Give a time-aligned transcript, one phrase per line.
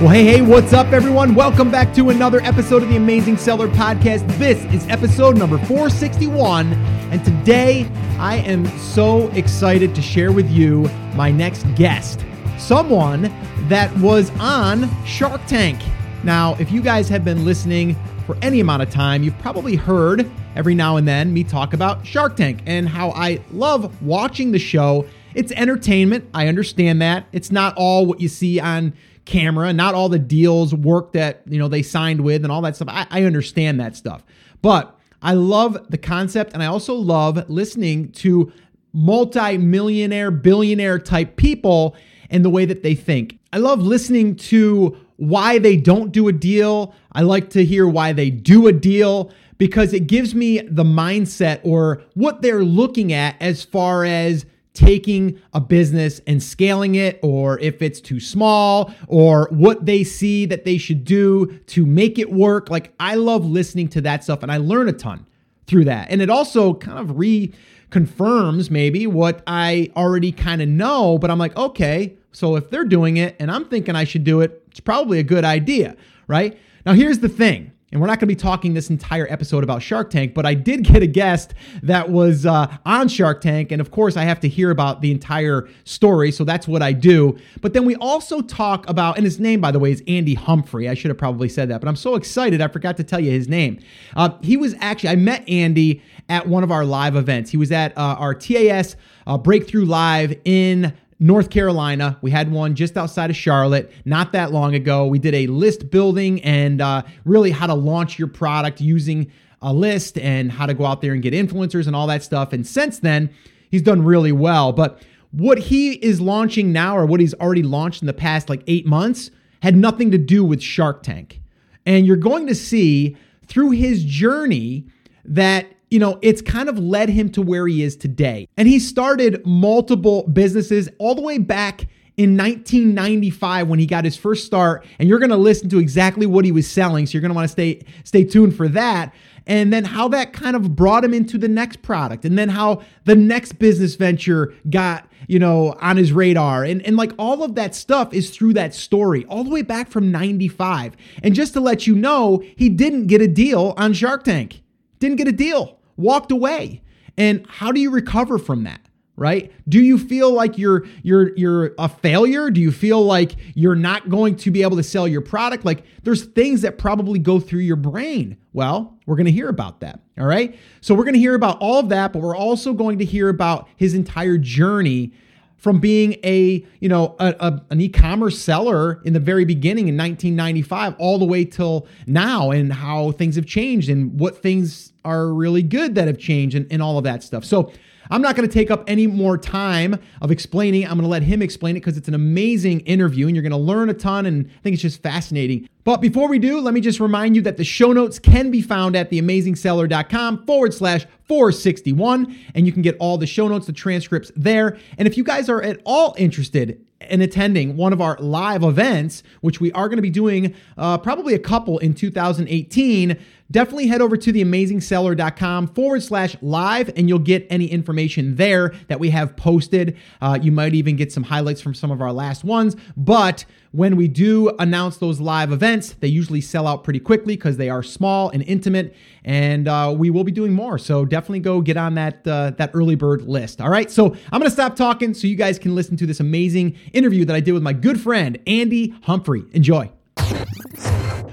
[0.00, 1.34] Well, hey, hey, what's up, everyone?
[1.34, 4.28] Welcome back to another episode of the Amazing Seller Podcast.
[4.38, 6.72] This is episode number 461,
[7.10, 10.82] and today I am so excited to share with you
[11.16, 12.24] my next guest,
[12.58, 13.22] someone
[13.62, 15.80] that was on Shark Tank.
[16.22, 20.30] Now, if you guys have been listening for any amount of time, you've probably heard
[20.54, 24.60] every now and then me talk about Shark Tank and how I love watching the
[24.60, 25.06] show.
[25.34, 26.30] It's entertainment.
[26.32, 27.26] I understand that.
[27.32, 28.92] It's not all what you see on
[29.28, 32.74] camera, not all the deals work that, you know, they signed with and all that
[32.74, 32.88] stuff.
[32.90, 34.24] I, I understand that stuff.
[34.62, 38.50] But I love the concept and I also love listening to
[38.92, 41.94] multi-millionaire, billionaire type people
[42.30, 43.38] and the way that they think.
[43.52, 46.94] I love listening to why they don't do a deal.
[47.12, 51.60] I like to hear why they do a deal because it gives me the mindset
[51.64, 54.46] or what they're looking at as far as
[54.78, 60.46] taking a business and scaling it, or if it's too small, or what they see
[60.46, 62.70] that they should do to make it work.
[62.70, 65.26] Like, I love listening to that stuff and I learn a ton
[65.66, 66.10] through that.
[66.10, 71.38] And it also kind of reconfirms maybe what I already kind of know, but I'm
[71.38, 74.80] like, okay, so if they're doing it and I'm thinking I should do it, it's
[74.80, 75.96] probably a good idea,
[76.28, 76.56] right?
[76.86, 79.80] Now, here's the thing and we're not going to be talking this entire episode about
[79.80, 83.72] Shark Tank, but I did get a guest that was uh, on Shark Tank.
[83.72, 86.30] And of course, I have to hear about the entire story.
[86.30, 87.38] So that's what I do.
[87.62, 90.88] But then we also talk about, and his name, by the way, is Andy Humphrey.
[90.88, 92.60] I should have probably said that, but I'm so excited.
[92.60, 93.78] I forgot to tell you his name.
[94.14, 97.50] Uh, he was actually, I met Andy at one of our live events.
[97.50, 102.18] He was at uh, our TAS uh, Breakthrough Live in North Carolina.
[102.22, 105.06] We had one just outside of Charlotte not that long ago.
[105.06, 109.30] We did a list building and uh, really how to launch your product using
[109.60, 112.52] a list and how to go out there and get influencers and all that stuff.
[112.52, 113.30] And since then,
[113.70, 114.72] he's done really well.
[114.72, 115.02] But
[115.32, 118.86] what he is launching now, or what he's already launched in the past like eight
[118.86, 119.30] months,
[119.62, 121.40] had nothing to do with Shark Tank.
[121.84, 124.86] And you're going to see through his journey
[125.24, 128.48] that you know, it's kind of led him to where he is today.
[128.56, 131.86] And he started multiple businesses all the way back
[132.18, 134.84] in 1995 when he got his first start.
[134.98, 137.36] And you're going to listen to exactly what he was selling so you're going to
[137.36, 139.14] want to stay stay tuned for that.
[139.46, 142.26] And then how that kind of brought him into the next product.
[142.26, 146.64] And then how the next business venture got you know on his radar.
[146.64, 149.88] And and like all of that stuff is through that story all the way back
[149.88, 154.24] from 95 and just to let you know he didn't get a deal on Shark
[154.24, 154.62] Tank.
[154.98, 156.82] Didn't get a deal walked away.
[157.18, 158.80] And how do you recover from that?
[159.18, 163.74] right do you feel like you're you're you're a failure do you feel like you're
[163.74, 167.40] not going to be able to sell your product like there's things that probably go
[167.40, 171.14] through your brain well we're going to hear about that all right so we're going
[171.14, 174.38] to hear about all of that but we're also going to hear about his entire
[174.38, 175.12] journey
[175.58, 179.96] from being a you know a, a, an e-commerce seller in the very beginning in
[179.96, 185.28] 1995 all the way till now and how things have changed and what things are
[185.28, 187.44] really good that have changed and, and all of that stuff.
[187.44, 187.72] So
[188.10, 190.84] I'm not going to take up any more time of explaining.
[190.84, 193.50] I'm going to let him explain it because it's an amazing interview and you're going
[193.50, 194.26] to learn a ton.
[194.26, 195.68] And I think it's just fascinating.
[195.84, 198.60] But before we do, let me just remind you that the show notes can be
[198.60, 202.36] found at theamazingseller.com forward slash 461.
[202.54, 204.76] And you can get all the show notes, the transcripts there.
[204.98, 209.22] And if you guys are at all interested in attending one of our live events,
[209.40, 213.16] which we are going to be doing uh, probably a couple in 2018,
[213.50, 219.00] definitely head over to theamazingseller.com forward slash live and you'll get any information there that
[219.00, 219.96] we have posted.
[220.20, 222.76] Uh, you might even get some highlights from some of our last ones.
[222.96, 227.56] But when we do announce those live events, they usually sell out pretty quickly because
[227.58, 228.94] they are small and intimate,
[229.24, 230.78] and uh, we will be doing more.
[230.78, 233.60] So definitely go get on that uh, that early bird list.
[233.60, 236.76] All right, so I'm gonna stop talking so you guys can listen to this amazing
[236.92, 239.44] interview that I did with my good friend Andy Humphrey.
[239.52, 239.90] Enjoy.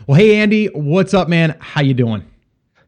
[0.07, 1.57] Well, hey Andy, what's up, man?
[1.59, 2.23] How you doing?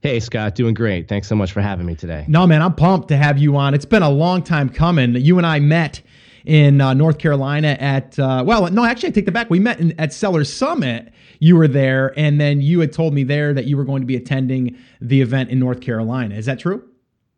[0.02, 1.08] Hey Scott, doing great.
[1.08, 2.26] Thanks so much for having me today.
[2.28, 3.74] No, man, I'm pumped to have you on.
[3.74, 5.16] It's been a long time coming.
[5.16, 6.00] You and I met
[6.46, 9.50] in uh, North Carolina at uh, well, no, actually, I take that back.
[9.50, 11.12] We met in, at Sellers Summit.
[11.40, 14.08] You were there, and then you had told me there that you were going to
[14.08, 16.36] be attending the event in North Carolina.
[16.36, 16.88] Is that true?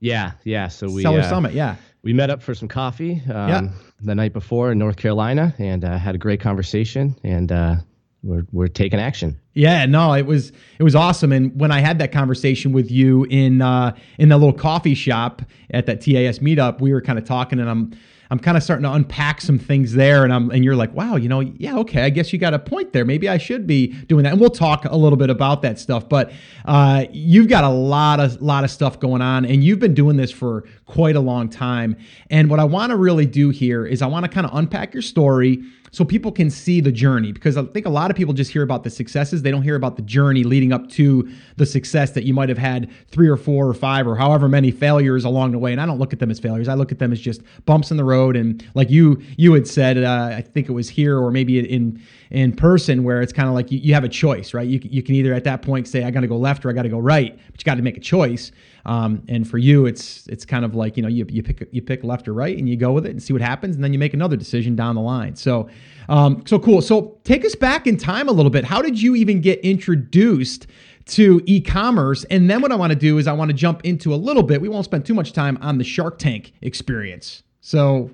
[0.02, 0.68] Yeah, yeah.
[0.68, 1.78] So we Seller uh, Summit, yeah.
[2.04, 3.62] We met up for some coffee um, yeah.
[4.02, 7.16] the night before in North Carolina, and uh, had a great conversation.
[7.24, 7.76] And uh,
[8.24, 9.40] we're we're taking action.
[9.60, 11.34] Yeah, no, it was it was awesome.
[11.34, 15.42] And when I had that conversation with you in uh, in that little coffee shop
[15.72, 17.92] at that TAS meetup, we were kind of talking, and I'm
[18.32, 21.18] I'm kind of starting to unpack some things there, and I'm and you're like, wow,
[21.18, 23.04] you know, yeah, okay, I guess you got a point there.
[23.04, 26.08] Maybe I should be doing that, and we'll talk a little bit about that stuff.
[26.08, 26.32] But
[26.64, 30.16] uh, you've got a lot of lot of stuff going on, and you've been doing
[30.16, 31.98] this for quite a long time.
[32.30, 34.94] And what I want to really do here is I want to kind of unpack
[34.94, 35.64] your story.
[35.92, 38.64] So people can see the journey because I think a lot of people just hear
[38.64, 39.42] about the successes.
[39.42, 42.58] They don't hear about the journey leading up to the success that you might have
[42.58, 45.72] had three or four or five or however many failures along the way.
[45.72, 46.68] And I don't look at them as failures.
[46.68, 48.36] I look at them as just bumps in the road.
[48.36, 52.02] And like you you had said, uh, I think it was here or maybe in
[52.30, 54.68] in person where it's kind of like you, you have a choice, right?
[54.68, 56.74] You, you can either at that point say I got to go left or I
[56.74, 58.52] got to go right, but you got to make a choice.
[58.86, 61.82] Um, and for you, it's it's kind of like you know you, you pick you
[61.82, 63.94] pick left or right and you go with it and see what happens, and then
[63.94, 65.36] you make another decision down the line.
[65.36, 65.70] So
[66.08, 66.82] um, so cool.
[66.82, 68.66] So take us back in time a little bit.
[68.66, 70.68] How did you even get introduced?
[71.06, 74.14] to e-commerce and then what i want to do is i want to jump into
[74.14, 78.12] a little bit we won't spend too much time on the shark tank experience so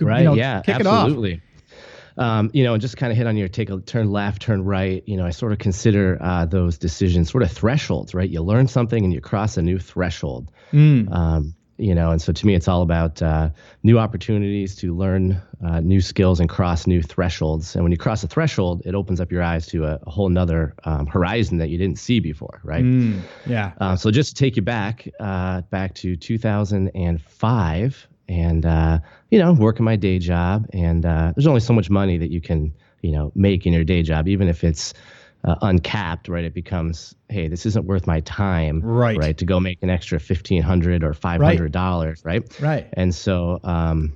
[0.00, 1.32] right you know, yeah kick absolutely.
[1.32, 1.51] it off
[2.16, 4.64] um, you know, and just kind of hit on your take a turn left, turn
[4.64, 5.02] right.
[5.06, 8.28] You know, I sort of consider uh, those decisions sort of thresholds, right?
[8.28, 10.50] You learn something and you cross a new threshold.
[10.72, 11.12] Mm.
[11.12, 13.50] Um, you know, and so to me, it's all about uh,
[13.82, 17.74] new opportunities to learn uh, new skills and cross new thresholds.
[17.74, 20.28] And when you cross a threshold, it opens up your eyes to a, a whole
[20.28, 22.84] nother um, horizon that you didn't see before, right?
[22.84, 23.72] Mm, yeah.
[23.80, 28.98] Uh, so just to take you back, uh, back to 2005, and uh,
[29.32, 30.66] you know, working my day job.
[30.74, 33.82] And uh, there's only so much money that you can, you know, make in your
[33.82, 34.92] day job, even if it's
[35.44, 36.44] uh, uncapped, right?
[36.44, 39.16] It becomes, hey, this isn't worth my time, right?
[39.16, 42.42] Right, to go make an extra fifteen hundred or five hundred dollars, right.
[42.42, 42.60] right?
[42.60, 42.88] Right.
[42.92, 44.12] And so, um,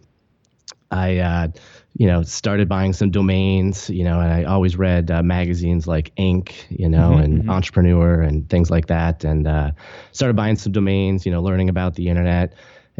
[0.90, 1.48] I, uh,
[1.94, 6.14] you know, started buying some domains, you know, and I always read uh, magazines like
[6.16, 7.50] Inc., you know, mm-hmm, and mm-hmm.
[7.50, 9.70] Entrepreneur and things like that, and uh,
[10.12, 12.52] started buying some domains, you know, learning about the internet.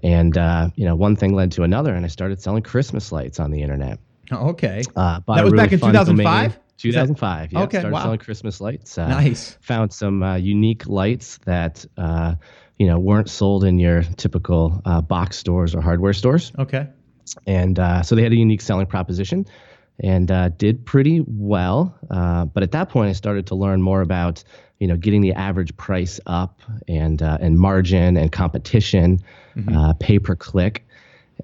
[0.03, 3.41] And uh, you know, one thing led to another, and I started selling Christmas lights
[3.41, 3.99] on the internet.
[4.33, 4.83] Oh, okay.
[4.95, 6.59] Uh, that was really back in 2005.
[6.79, 7.53] 2005.
[7.53, 7.63] Yeah.
[7.63, 7.79] Okay.
[7.79, 8.03] Started wow.
[8.03, 8.99] selling Christmas lights.
[8.99, 9.57] Uh, nice.
[9.63, 12.35] Found some uh, unique lights that uh,
[12.79, 16.53] you know weren't sold in your typical uh, box stores or hardware stores.
[16.59, 16.87] Okay.
[17.47, 19.47] And uh, so they had a unique selling proposition,
[20.01, 21.97] and uh, did pretty well.
[22.09, 24.45] but at that point, I started to learn more about
[24.79, 29.21] you know getting the average price up and and margin and competition
[29.57, 29.77] mm-hmm.
[29.77, 30.87] uh, pay per click.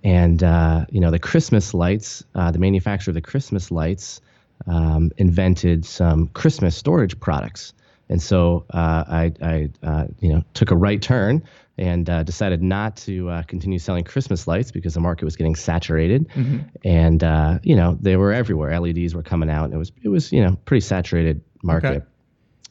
[0.05, 4.21] And uh, you know the Christmas lights, uh, the manufacturer of the Christmas lights
[4.67, 7.75] um, invented some Christmas storage products,
[8.09, 11.43] and so uh, I, I uh, you know took a right turn
[11.79, 15.55] and uh, decided not to uh, continue selling Christmas lights because the market was getting
[15.55, 16.61] saturated, mm-hmm.
[16.85, 18.79] and uh, you know they were everywhere.
[18.79, 22.03] LEDs were coming out, and it was it was you know pretty saturated market,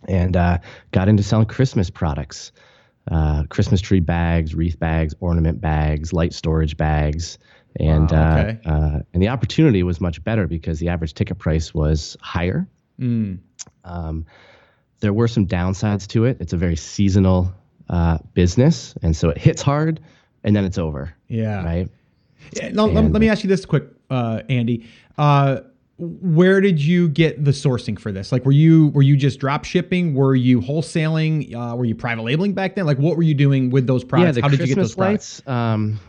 [0.06, 0.14] okay.
[0.14, 0.58] and uh,
[0.92, 2.52] got into selling Christmas products
[3.10, 7.38] uh, Christmas tree bags, wreath bags, ornament bags, light storage bags,
[7.78, 8.60] and wow, okay.
[8.66, 12.68] uh, uh, and the opportunity was much better because the average ticket price was higher.
[13.00, 13.40] Mm.
[13.84, 14.26] Um,
[15.00, 16.38] there were some downsides to it.
[16.40, 17.54] It's a very seasonal
[17.90, 20.00] uh, business, and so it hits hard,
[20.44, 21.14] and then it's over.
[21.28, 21.64] Yeah.
[21.64, 21.90] Right.
[22.54, 24.88] Yeah, no, let, let, me ask you this quick, uh, Andy.
[25.98, 28.32] Where did you get the sourcing for this?
[28.32, 30.16] Like, were you were you just drop shipping?
[30.16, 31.54] Were you wholesaling?
[31.54, 32.86] Uh, were you private labeling back then?
[32.86, 34.38] Like, what were you doing with those products?
[34.38, 36.00] Yeah, How Christmas did you get those lights, um,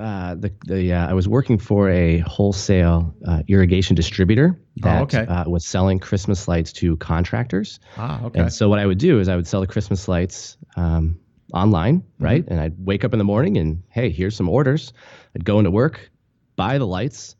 [0.00, 5.00] uh, the the uh, I was working for a wholesale uh, irrigation distributor oh, that
[5.00, 5.26] oh, okay.
[5.26, 7.80] Uh, was selling Christmas lights to contractors.
[7.98, 8.40] Ah, okay.
[8.40, 11.20] And so what I would do is I would sell the Christmas lights um,
[11.52, 12.24] online, mm-hmm.
[12.24, 12.44] right?
[12.48, 14.94] And I'd wake up in the morning and hey, here's some orders.
[15.34, 16.10] I'd go into work,
[16.56, 17.36] buy the lights,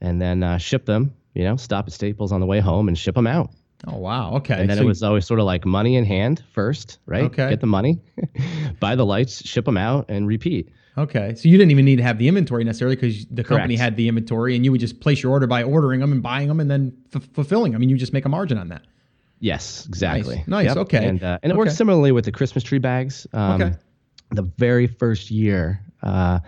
[0.00, 2.96] and then uh, ship them you know, stop at Staples on the way home and
[2.96, 3.50] ship them out.
[3.86, 4.60] Oh wow, okay.
[4.60, 7.24] And then so it was always sort of like money in hand first, right?
[7.24, 7.50] Okay.
[7.50, 8.00] Get the money,
[8.80, 10.70] buy the lights, ship them out, and repeat.
[10.96, 13.48] Okay, so you didn't even need to have the inventory necessarily because the Correct.
[13.48, 16.20] company had the inventory, and you would just place your order by ordering them and
[16.20, 17.78] buying them, and then f- fulfilling them.
[17.78, 18.82] I mean, you just make a margin on that.
[19.38, 20.38] Yes, exactly.
[20.38, 20.48] Nice.
[20.48, 20.66] nice.
[20.66, 20.76] Yep.
[20.78, 21.06] Okay.
[21.06, 21.58] And uh, and it okay.
[21.58, 23.28] works similarly with the Christmas tree bags.
[23.32, 23.76] Um, okay.
[24.30, 26.40] The very first year, uh,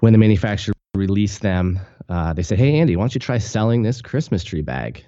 [0.00, 3.82] when the manufacturer released them, uh, they said, "Hey, Andy, why don't you try selling
[3.82, 5.04] this Christmas tree bag?"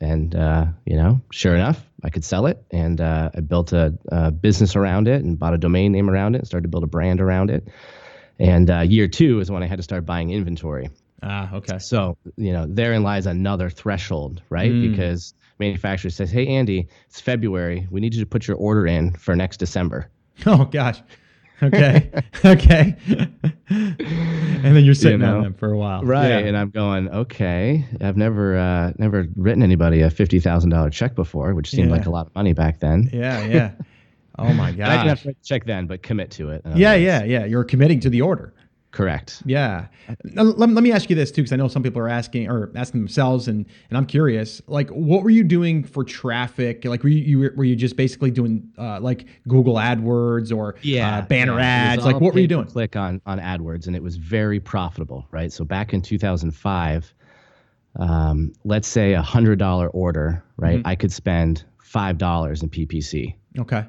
[0.00, 3.96] And uh, you know, sure enough, I could sell it, and uh, I built a,
[4.08, 6.84] a, business around it, and bought a domain name around it, and started to build
[6.84, 7.68] a brand around it.
[8.38, 10.90] And uh, year two is when I had to start buying inventory.
[11.22, 11.78] Ah, okay.
[11.78, 14.72] So you know, therein lies another threshold, right?
[14.72, 14.90] Mm.
[14.90, 17.86] Because manufacturer says, "Hey, Andy, it's February.
[17.90, 20.10] We need you to put your order in for next December."
[20.46, 21.00] Oh gosh.
[21.62, 22.10] Okay.
[22.44, 22.96] okay.
[23.68, 25.38] and then you're sitting you know?
[25.38, 26.02] on them for a while.
[26.02, 26.28] Right.
[26.28, 26.38] Yeah.
[26.38, 27.84] And I'm going, okay.
[28.00, 31.96] I've never uh, never written anybody a fifty thousand dollar check before, which seemed yeah.
[31.96, 33.08] like a lot of money back then.
[33.12, 33.70] Yeah, yeah.
[34.38, 34.88] Oh my god.
[34.88, 36.62] I didn't have to check then, but commit to it.
[36.74, 37.44] Yeah, yeah, yeah.
[37.44, 38.52] You're committing to the order.
[38.92, 39.42] Correct.
[39.46, 39.86] Yeah.
[40.34, 42.70] Let, let me ask you this too, because I know some people are asking or
[42.76, 44.60] asking themselves, and and I'm curious.
[44.66, 46.84] Like, what were you doing for traffic?
[46.84, 51.18] Like, were you, you were you just basically doing uh, like Google AdWords or yeah,
[51.18, 51.64] uh, banner yeah.
[51.94, 52.04] ads?
[52.04, 52.66] Like, what were you doing?
[52.66, 55.50] Click on on AdWords, and it was very profitable, right?
[55.50, 57.14] So back in 2005.
[57.96, 60.78] um, let's say a hundred dollar order, right?
[60.80, 60.86] Mhm.
[60.86, 63.84] I could spend five dollars in PPC, Okay.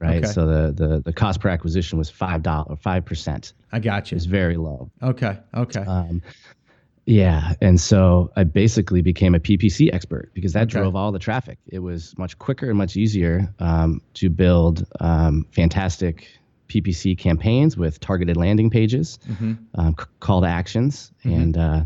[0.00, 0.24] Right?
[0.24, 0.32] Okay.
[0.32, 3.52] So the, the the cost per acquisition was five dollar five percent.
[3.72, 4.16] I got It you.
[4.16, 4.90] was very low.
[5.02, 5.38] Okay.
[5.54, 5.80] Okay.
[5.80, 6.22] Um,
[7.06, 10.78] yeah, and so I basically became a PPC expert because that Okay.
[10.78, 11.58] drove all the traffic.
[11.66, 16.28] It was much quicker and much easier um, to build um, fantastic
[16.68, 21.34] PPC campaigns with targeted landing pages, hmm um, c- call to actions, Mhm.
[21.42, 21.84] and uh,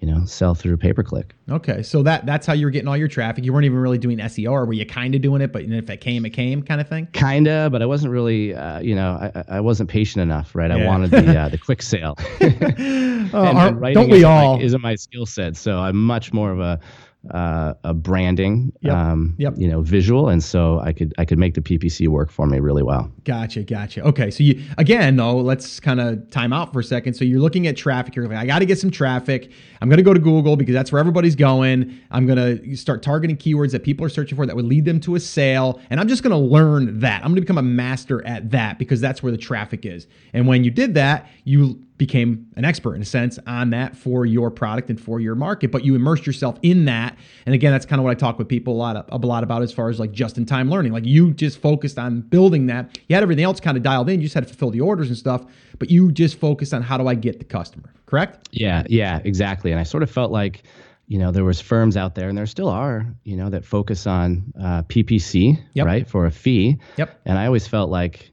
[0.00, 1.34] you know sell through pay per click.
[1.50, 1.82] Okay.
[1.82, 3.44] So that that's how you were getting all your traffic.
[3.44, 6.00] You weren't even really doing SEO, were you kind of doing it, but if it
[6.00, 7.08] came, it came, kind of thing.
[7.12, 10.70] Kinda, but I wasn't really, uh, you know, I, I- wasn't patient enough, right?
[10.70, 10.84] Yeah.
[10.84, 12.16] I wanted the uh, the quick sale.
[13.32, 14.60] Oh, and, are- writing don't we all?
[14.60, 16.78] Isn't my skill set, so I'm much more of a
[17.30, 18.94] uh, a branding, Yep.
[18.94, 19.54] um, Yep.
[19.56, 22.60] you know, visual, and so I could I could make the PPC work for me
[22.60, 23.10] really well.
[23.24, 24.02] Gotcha, gotcha.
[24.02, 27.14] Okay, so you again though, let's kind of time out for a second.
[27.14, 28.14] So you're looking at traffic.
[28.16, 29.50] You're like, I got to get some traffic.
[29.80, 31.98] I'm going to go to Google because that's where everybody's going.
[32.10, 35.00] I'm going to start targeting keywords that people are searching for that would lead them
[35.00, 37.16] to a sale, and I'm just going to learn that.
[37.22, 40.06] I'm going to become a master at that because that's where the traffic is.
[40.32, 44.26] And when you did that, you became an expert in a sense on that for
[44.26, 47.86] your product and for your market but you immersed yourself in that and again that's
[47.86, 49.98] kind of what i talk with people a lot a lot about as far as
[49.98, 53.44] like just in time learning like you just focused on building that you had everything
[53.44, 55.44] else kind of dialed in you just had to fulfill the orders and stuff
[55.78, 59.70] but you just focused on how do i get the customer correct Yeah, yeah, exactly.
[59.72, 60.62] And I sort of felt like,
[61.08, 64.06] you know, there was firms out there, and there still are, you know, that focus
[64.06, 65.86] on uh, PPC, Yep.
[65.86, 66.78] right, for a fee.
[66.98, 68.30] yep And I always felt like,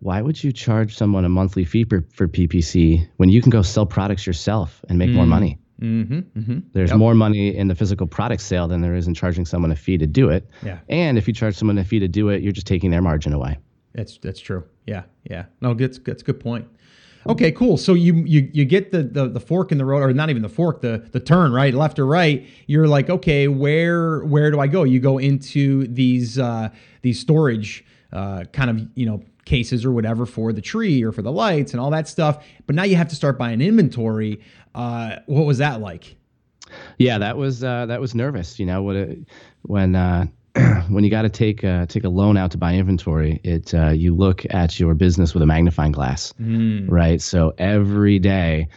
[0.00, 3.62] why would you charge someone a monthly fee for, for PPC when you can go
[3.62, 5.58] sell products yourself and make more money?
[5.80, 6.98] mm-hmm mm-hmm There's Yep.
[6.98, 9.96] more money in the physical product sale than there is in charging someone a fee
[9.98, 10.48] to do it.
[10.62, 13.02] yeah And if you charge someone a fee to do it, you're just taking their
[13.02, 13.58] margin away.
[13.94, 14.64] That's that's true.
[14.86, 15.46] Yeah, yeah.
[15.60, 16.66] No, that's that's a good point.
[17.26, 17.76] Okay, cool.
[17.76, 20.42] So you you you get the, the the fork in the road, or not even
[20.42, 22.46] the fork, the the turn, right, left or right.
[22.66, 24.84] You're like, okay, where where do I go?
[24.84, 26.70] You go into these uh,
[27.02, 31.22] these storage uh, kind of you know cases or whatever for the tree or for
[31.22, 32.44] the lights and all that stuff.
[32.66, 34.40] But now you have to start buying inventory.
[34.74, 36.16] Uh, what was that like?
[36.98, 38.58] Yeah, that was uh, that was nervous.
[38.58, 39.26] You know, when
[39.62, 40.26] when uh,
[40.88, 43.90] when you got to take uh, take a loan out to buy inventory, it uh,
[43.90, 46.32] you look at your business with a magnifying glass,
[46.88, 47.20] right?
[47.20, 48.68] So every day,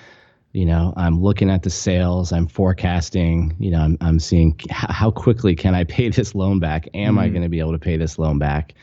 [0.54, 3.56] you know, I'm looking at the sales, I'm forecasting.
[3.60, 6.88] You know, I'm I'm seeing how quickly can I pay this loan back?
[6.94, 8.74] Am I going to be able to pay this loan back?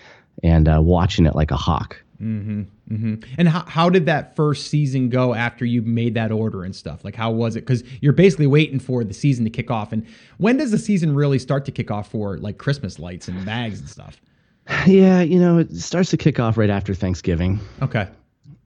[0.42, 2.02] And uh, watching it like a hawk.
[2.20, 2.62] Mm-hmm.
[2.94, 3.14] Mm-hmm.
[3.38, 7.04] And how, how did that first season go after you made that order and stuff?
[7.04, 7.60] Like, how was it?
[7.60, 9.92] Because you're basically waiting for the season to kick off.
[9.92, 10.06] And
[10.38, 13.80] when does the season really start to kick off for like Christmas lights and bags
[13.80, 14.20] and stuff?
[14.86, 17.58] Yeah, you know, it starts to kick off right after Thanksgiving.
[17.82, 18.06] Okay.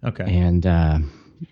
[0.05, 0.25] Okay.
[0.25, 0.99] and uh,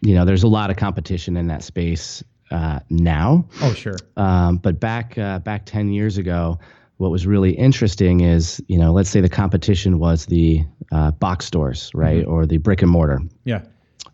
[0.01, 3.97] you know there's a lot of competition in that space uh, now oh, sure.
[4.17, 6.59] um, but back uh, back 10 years ago
[6.97, 11.47] what was really interesting is you know let's say the competition was the uh, box
[11.47, 13.21] stores right or the brick and mortar.
[13.45, 13.63] Yeah.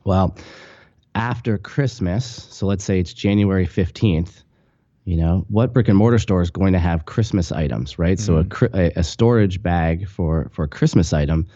[0.04, 0.36] well
[1.14, 4.42] after christmas so let's say it's january 15th
[5.04, 8.18] you know what brick and mortar store is going to have christmas items right?
[8.18, 11.46] So a, a, storage bag for for a christmas item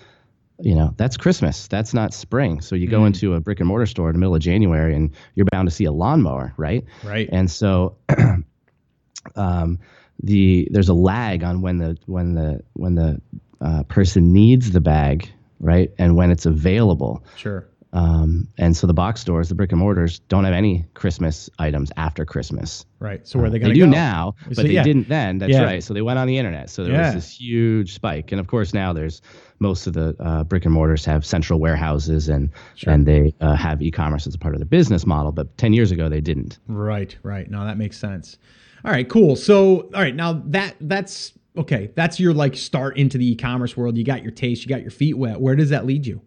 [0.61, 1.67] you know that's christmas.
[1.67, 2.61] That's not spring.
[2.61, 5.11] So you go into a brick and mortar store in the middle of january and
[5.35, 6.85] you're bound to see a lawnmower right?
[7.03, 7.29] Right.
[7.33, 7.97] and so
[9.37, 9.79] um,
[10.23, 13.21] the there's a lag on when the when the when the
[13.61, 15.29] uh, person needs the bag
[15.61, 17.69] right and when it's available sure.
[17.93, 21.91] um, and so the box stores the brick and mortars don't have any christmas items
[21.97, 23.27] after christmas Right.
[23.27, 23.91] So where are they they going to do go?
[23.91, 24.85] now, but So, they yeah.
[24.85, 25.39] didn't then.
[25.39, 25.65] That's Yeah.
[25.65, 25.83] right.
[25.83, 26.71] So they went on the internet.
[26.71, 27.07] So there Yeah.
[27.07, 29.21] was this huge spike, and of course now there's
[29.59, 32.93] most of the uh, brick and mortars have central warehouses and Sure.
[32.93, 35.33] and they uh, have e-commerce as a part of their business model.
[35.33, 36.61] But ten years ago they didn't.
[36.69, 37.51] Right, right.
[37.51, 38.39] No, that makes sense.
[38.85, 39.37] All right, cool.
[39.37, 41.91] So, all right, now that that's okay.
[41.95, 43.97] That's your like start into the e-commerce world.
[43.97, 45.41] You got your taste, you got your feet wet.
[45.41, 46.21] Where does that lead you?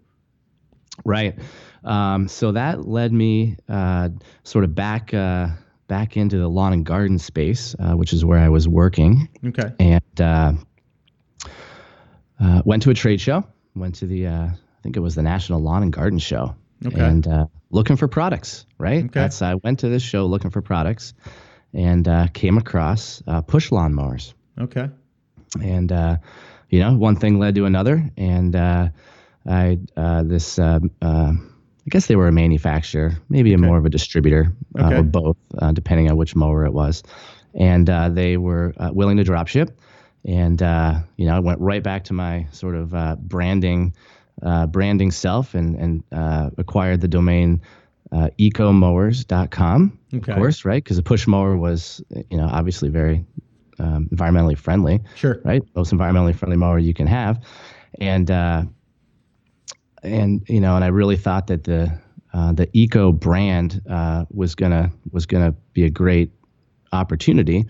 [1.03, 1.37] Right.
[1.83, 4.09] Um, so that led me uh,
[4.43, 5.49] sort of back uh,
[5.87, 9.71] back into the lawn and garden space, uh, which is where I was working, Okay.
[9.79, 10.53] and uh,
[12.39, 13.43] uh, went to a trade show.
[13.75, 16.99] Went to the uh, I think it was the National Lawn and Garden Show, Okay.
[16.99, 18.65] and uh, looking for products.
[18.77, 18.99] Right.
[19.05, 19.09] Okay.
[19.13, 21.13] That's I went to this show looking for products,
[21.75, 24.89] and uh, came across uh, push lawnmowers Okay.
[25.61, 26.17] and uh,
[26.69, 28.87] you know one thing led to another and uh,
[29.47, 33.85] i uh, this uh, uh, i guess they were a manufacturer maybe a more of
[33.85, 34.97] a distributor uh, Okay.
[34.97, 37.03] or both uh, depending on which mower it was
[37.53, 39.79] and uh, they were uh, willing to drop ship
[40.25, 43.93] and uh, you know i went right back to my sort of uh, branding
[44.43, 47.61] uh, branding self and and uh, acquired the domain
[48.15, 50.31] uh, ecomowers.com, Okay.
[50.31, 50.81] of course, right?
[50.83, 53.25] Because the push mower was, you know, obviously very
[53.79, 55.41] um, environmentally friendly, Sure.
[55.43, 55.61] right?
[55.75, 57.43] Most environmentally friendly mower you can have,
[57.99, 58.63] and uh,
[60.03, 61.91] and you know, and I really thought that the
[62.33, 66.31] uh, the eco brand uh, was gonna was gonna be a great
[66.93, 67.65] opportunity,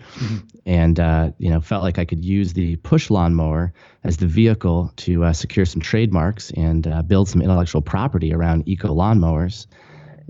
[0.64, 3.72] and uh, you know, felt like I could use the push lawnmower
[4.04, 8.68] as the vehicle to uh, secure some trademarks and uh, build some intellectual property around
[8.68, 9.66] eco lawnmowers,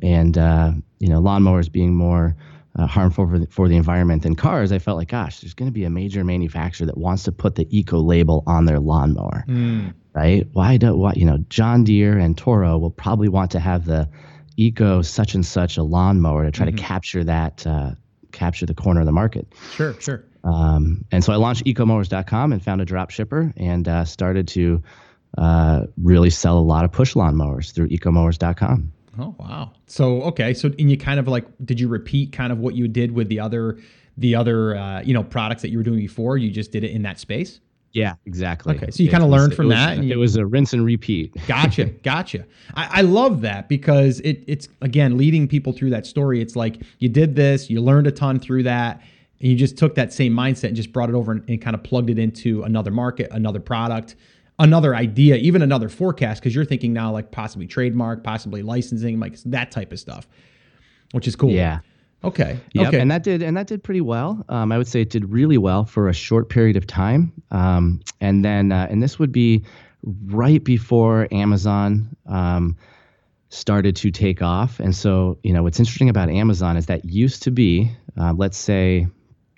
[0.02, 2.36] and uh, you know, lawnmowers being more
[2.78, 4.70] uh, harmful for the, for the environment than cars.
[4.72, 7.54] I felt like, gosh, there's going to be a major manufacturer that wants to put
[7.54, 9.88] the eco label on their lawnmower Hmm.
[10.14, 10.46] right?
[10.52, 14.08] Why do why you know John Deere and Toro will probably want to have the
[14.58, 17.90] eco such and such a lawnmower to try to capture that uh,
[18.32, 19.46] capture the corner of the market.
[19.72, 19.98] Sure.
[20.00, 20.24] Sure.
[20.44, 24.82] Um, and so I launched ecomowers.com and found a drop shipper and uh, started to
[25.36, 28.92] uh, really sell a lot of push lawnmowers through ecomowers.com.
[29.18, 29.72] Oh wow.
[29.86, 30.52] So okay.
[30.54, 33.28] So and you kind of like did you repeat kind of what you did with
[33.28, 33.78] the other
[34.16, 36.36] the other uh, you know products that you were doing before?
[36.38, 37.60] You just did it in that space.
[37.92, 38.76] Yeah, exactly.
[38.76, 40.44] Okay, so you kinda was- learned it from was- that and you- it was a
[40.44, 41.34] rinse and repeat.
[41.46, 42.44] Gotcha, gotcha.
[42.74, 46.42] I, I love that because it, it's again leading people through that story.
[46.42, 49.00] It's like you did this, you learned a ton through that,
[49.40, 51.74] and you just took that same mindset and just brought it over and, and kind
[51.74, 54.14] of plugged it into another market, another product,
[54.58, 56.40] another idea, even another forecast.
[56.40, 60.26] Because you're thinking now like possibly trademark, possibly licensing, like that type of stuff,
[61.12, 61.50] which is cool.
[61.50, 61.80] Yeah.
[62.24, 62.58] Okay.
[62.72, 63.00] Yep, okay.
[63.00, 64.44] and that did and that did pretty well.
[64.48, 67.32] Um, I would say it did really well for a short period of time.
[67.50, 69.64] Um, and then uh, and this would be
[70.24, 72.76] right before Amazon um,
[73.50, 74.80] started to take off.
[74.80, 78.58] And so you know what's interesting about Amazon is that used to be, uh, let's
[78.58, 79.06] say,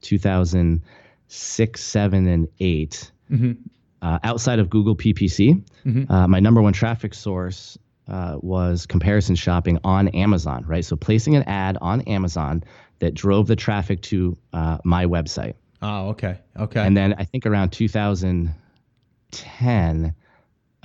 [0.02, 3.56] 2006, seven, and 8 Mhm.
[4.02, 6.10] Uh, outside of Google PPC, Mhm.
[6.10, 7.78] uh, my number one traffic source
[8.08, 10.84] uh, was comparison shopping on Amazon, right?
[10.84, 12.62] So placing an ad on Amazon
[13.00, 15.54] that drove the traffic to uh, my website.
[15.82, 16.38] oh, okay.
[16.58, 16.80] Okay.
[16.84, 20.14] And then I think around 2010,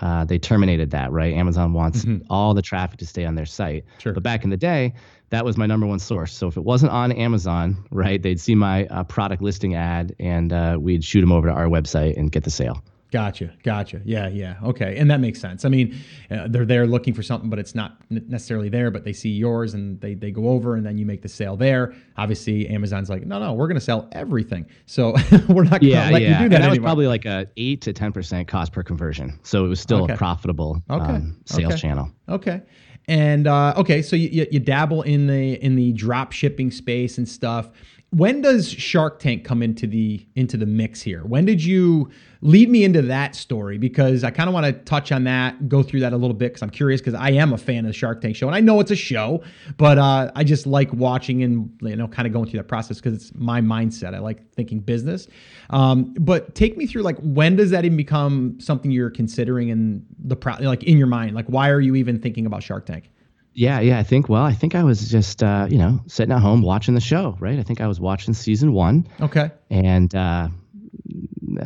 [0.02, 1.34] uh, they terminated that, right?
[1.36, 3.86] Amazon wants all the traffic to stay on their site.
[3.86, 4.00] Mm-hmm.
[4.00, 4.14] Sure.
[4.14, 4.94] But back in the day,
[5.30, 6.34] that was my number one source.
[6.34, 10.52] So if it wasn't on Amazon, right, they'd see my uh, product listing ad and
[10.52, 12.84] uh, we'd shoot them over to our website and get the sale.
[13.14, 14.02] Gotcha, gotcha.
[14.04, 14.56] Yeah, yeah.
[14.64, 15.66] Okay, and that makes sense.
[15.66, 15.96] I mean,
[16.32, 18.90] uh, they're there looking for something, but it's not necessarily there.
[18.90, 21.56] But they see yours, and they they go over, and then you make the sale
[21.56, 21.94] there.
[22.18, 25.12] Obviously, Amazon's like, no, no, we're going to sell everything, so
[25.48, 26.42] we're not going to Yeah, let yeah.
[26.42, 26.54] you do that.
[26.54, 29.64] and that that was probably like a eight to ten percent cost per conversion, so
[29.64, 30.14] it was still Okay.
[30.14, 31.82] a profitable Okay, um, sales okay.
[31.82, 32.10] channel.
[32.28, 32.64] Okay.
[33.08, 37.18] And uh, okay, so you, you, you dabble in the in the drop shipping space
[37.20, 37.70] and stuff.
[38.14, 41.24] When does Shark Tank come into the into the mix here?
[41.24, 43.80] When did you lead me into that story?
[43.80, 46.50] Because I kind of want to touch on that, go through that a little bit
[46.50, 48.60] because I'm curious because I am a fan of the Shark Tank show and I
[48.60, 49.42] know it's a show,
[49.78, 52.98] but uh, I just like watching and you know kind of going through that process
[52.98, 54.14] because it's my mindset.
[54.14, 55.28] I like thinking business.
[55.72, 60.06] Um, but take me through like when does that even become something you're considering in
[60.20, 61.34] the pro- like in your mind?
[61.34, 63.10] Like why are you even thinking about Shark Tank?
[63.54, 64.00] Yeah, yeah.
[64.00, 64.30] I think.
[64.30, 67.38] Well, I think I was just uh, you know sitting at home watching the show,
[67.40, 67.60] right?
[67.60, 69.52] I think I was watching season one, Okay.
[69.70, 70.48] and uh,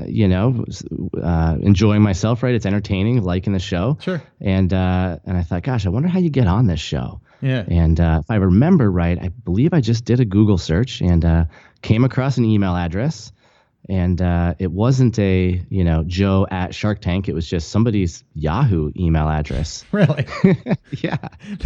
[0.05, 0.65] you know
[1.21, 2.43] uh, enjoying myself.
[2.43, 2.55] Right?
[2.55, 3.97] It's entertaining, liking the show.
[4.01, 4.21] Sure.
[4.41, 7.21] And uh, and I thought, gosh, I wonder how you get on this show.
[7.41, 7.63] Yeah.
[7.67, 11.23] And uh, if I remember right, I believe I just did a Google search and
[11.23, 11.45] uh,
[11.83, 13.31] came across an email address.
[13.89, 17.29] And uh, it wasn't a, you know, Joe at Shark Tank.
[17.29, 19.85] It was just somebody's Yahoo email address.
[19.91, 20.27] Really?
[20.91, 21.17] yeah.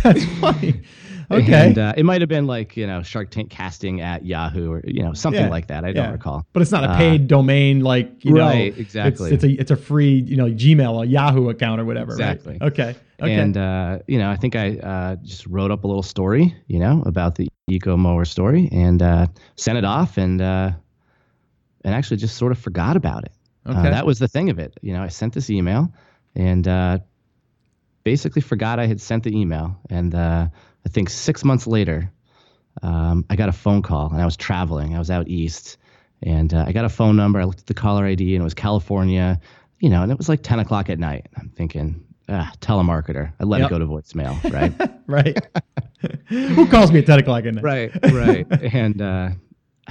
[0.04, 0.82] That's funny.
[1.32, 1.68] Okay.
[1.68, 4.82] And uh, it might have been like, you know, Shark Tank casting at Yahoo or,
[4.84, 5.86] you know, something Yeah, like that.
[5.86, 6.46] I don't recall.
[6.52, 8.42] but it's not a paid domain like you know.
[8.42, 9.32] Right, exactly.
[9.32, 12.12] It's, it's a it's a free you know Gmail, a Yahoo account or whatever.
[12.12, 12.58] Exactly.
[12.60, 12.72] Right?
[12.74, 12.96] Okay.
[13.22, 13.34] Okay.
[13.36, 16.80] And, uh, you know, I think I uh, just wrote up a little story, you
[16.80, 20.72] know, about the Eco Mower story and uh, sent it off and, uh,
[21.84, 23.32] and actually just sort of forgot about it.
[23.66, 23.90] Uh, Okay.
[23.92, 24.74] that was the thing of it.
[24.82, 25.94] You know, I sent this email
[26.36, 27.00] and uh,
[28.04, 29.80] basically forgot I had sent the email.
[29.90, 30.48] And uh,
[30.86, 32.12] I think six months later,
[32.82, 34.96] um, I got a phone call and I was traveling.
[34.96, 35.78] I was out east
[36.24, 37.40] and uh, I got a phone number.
[37.40, 39.40] I looked at the caller ID and it was California,
[39.80, 41.28] you know, and it was like 10 o'clock at night.
[41.38, 43.32] I'm thinking, ah, telemarketer.
[43.40, 43.68] I let Yep.
[43.68, 44.74] it go to voicemail, right?
[45.08, 45.38] right.
[46.30, 47.64] Who calls me at ten o'clock at night?
[47.64, 48.48] right, right.
[48.74, 49.30] And uh,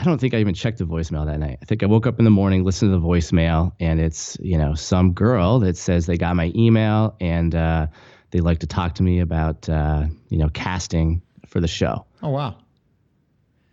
[0.01, 1.59] I don't think I even checked the voicemail that night.
[1.61, 4.57] I think I woke up in the morning, listened to the voicemail, and it's you
[4.57, 7.87] know some girl that says they got my email and uh,
[8.31, 12.07] they like to talk to me about uh, you know casting for the show.
[12.23, 12.57] Oh wow.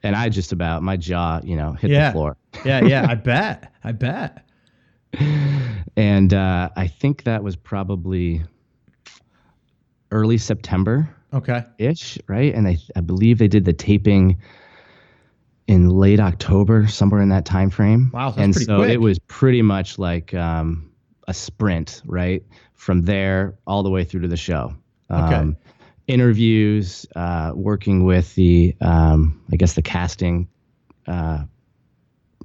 [0.03, 2.07] And I just about my jaw you know hit Yeah.
[2.09, 2.37] the floor.
[2.65, 2.81] Yeah.
[2.81, 3.07] Yeah.
[3.09, 3.71] I bet.
[3.83, 4.45] I bet.
[5.95, 8.43] And uh, I think that was probably
[10.11, 11.63] early September Okay.
[11.79, 12.53] ish, right?
[12.53, 14.37] And I, I believe they did the taping
[15.67, 18.09] in late October, somewhere in that time frame.
[18.13, 18.89] Wow, that's and so quick.
[18.91, 20.89] it was pretty much like um,
[21.27, 22.43] a sprint, right?
[22.73, 24.73] From there all the way through to the show.
[25.11, 25.35] Okay.
[25.35, 25.57] Um,
[26.07, 30.47] interviews, uh, working with the, um, I guess the casting,
[31.05, 31.43] uh,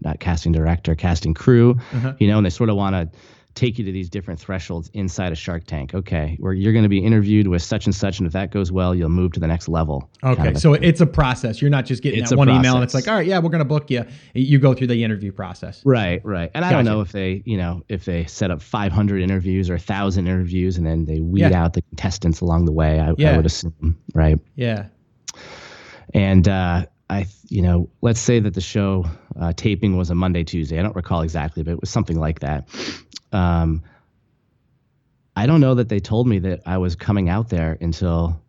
[0.00, 2.14] not casting director, casting crew, Uh-huh.
[2.18, 3.18] you know, and they sort of want to
[3.54, 5.94] take you to these different thresholds inside a Shark Tank.
[5.94, 8.72] Okay, where you're going to be interviewed with such and such, and if that goes
[8.72, 10.10] well, you'll move to the next level.
[10.22, 11.60] kind Okay, of a so it's a process.
[11.60, 13.50] You're not just getting It's that one email and it's like, all right, yeah, we're
[13.50, 14.04] gonna book you.
[14.34, 15.82] You go through the interview process.
[15.84, 16.50] Right, right.
[16.54, 19.74] And I don't know if they, you know, if they set up 500 interviews or
[19.74, 21.62] 1,000 interviews and then they weed Yeah.
[21.64, 23.00] out the contestants along the way.
[23.00, 23.32] I, Yeah.
[23.32, 24.38] I would assume, right?
[24.56, 24.86] Yeah.
[26.14, 29.04] And uh, I, you know, let's say that the show
[29.38, 30.78] uh, taping was a Monday, Tuesday.
[30.78, 32.68] I don't recall exactly, but it was something like that.
[33.32, 33.82] Um,
[35.36, 38.40] I don't know that they told me that I was coming out there until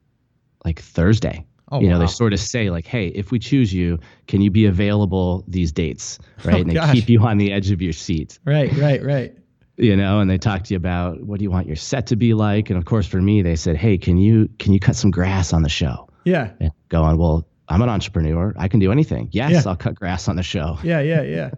[0.66, 1.46] like Thursday.
[1.72, 2.02] Oh, you know, wow.
[2.02, 5.72] they sort of say like, "Hey, if we choose you, can you be available these
[5.72, 6.94] dates?" Right, Oh, and they gosh.
[6.94, 9.34] keep you on the edge of your seat Right, right, right.
[9.78, 12.16] you know and they talk to you about what do you want your set to
[12.16, 14.96] be like and of course for me they said hey can you can you cut
[14.96, 16.52] some grass on the show Yeah.
[16.60, 18.54] and going well i'm an entrepreneur.
[18.58, 19.30] I can do anything.
[19.32, 19.64] Yes Yeah.
[19.66, 20.78] i'll cut grass on the show.
[20.84, 21.50] Yeah, yeah, yeah.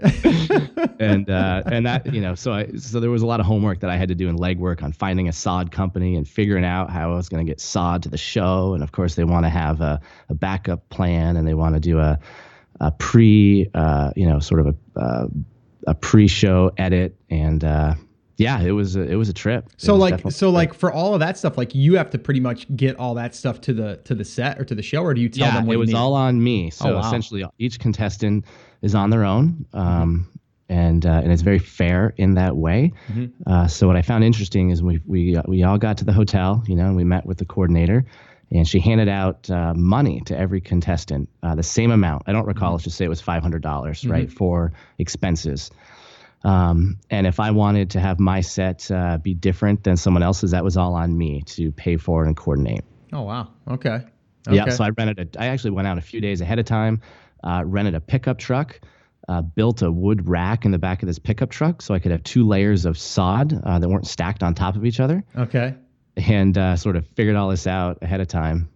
[0.98, 3.80] and uh and that you know so i so there was a lot of homework
[3.80, 6.88] that i had to do and legwork on finding a sod company and figuring out
[6.90, 8.72] how i was going to get sod to the show.
[8.74, 11.80] And of course they want to have a, a backup plan and they want to
[11.80, 12.18] do a
[12.80, 15.26] a pre uh you know sort of a uh,
[15.86, 17.14] a pre-show edit.
[17.28, 17.94] And uh
[18.36, 21.20] yeah it was a, it was a trip So like so like for all of
[21.20, 24.14] that stuff, like you have to pretty much get all that stuff to the to
[24.14, 25.88] the set or to the show, or do you tell yeah, them what it was
[25.90, 25.96] need?
[25.96, 26.70] all on me.
[26.70, 27.00] So Oh, wow.
[27.06, 28.44] essentially, each contestant
[28.82, 30.28] is on their own, um,
[30.68, 32.92] and uh, and it's very fair in that way.
[33.12, 33.30] Mhm.
[33.46, 36.12] Uh, so what I found interesting is we we uh, we all got to the
[36.12, 38.04] hotel, you know, and we met with the coordinator,
[38.50, 42.22] and she handed out uh, money to every contestant, uh, the same amount.
[42.26, 42.72] I don't recall.
[42.72, 45.70] Let's just say it was five hundred dollars, right, for expenses.
[46.44, 50.50] Um, and if I wanted to have my set uh, be different than someone else's,
[50.50, 52.84] that was all on me to pay for and coordinate.
[53.12, 53.48] Oh wow.
[53.68, 54.02] Okay.
[54.50, 55.42] Yeah, so I rented a.
[55.42, 57.00] I actually went out a few days ahead of time,
[57.42, 58.78] uh, rented a pickup truck,
[59.26, 62.12] uh, built a wood rack in the back of this pickup truck so I could
[62.12, 65.74] have two layers of sod uh, that weren't stacked on top of each other, Okay.
[66.18, 68.68] and uh, sort of figured all this out ahead of time.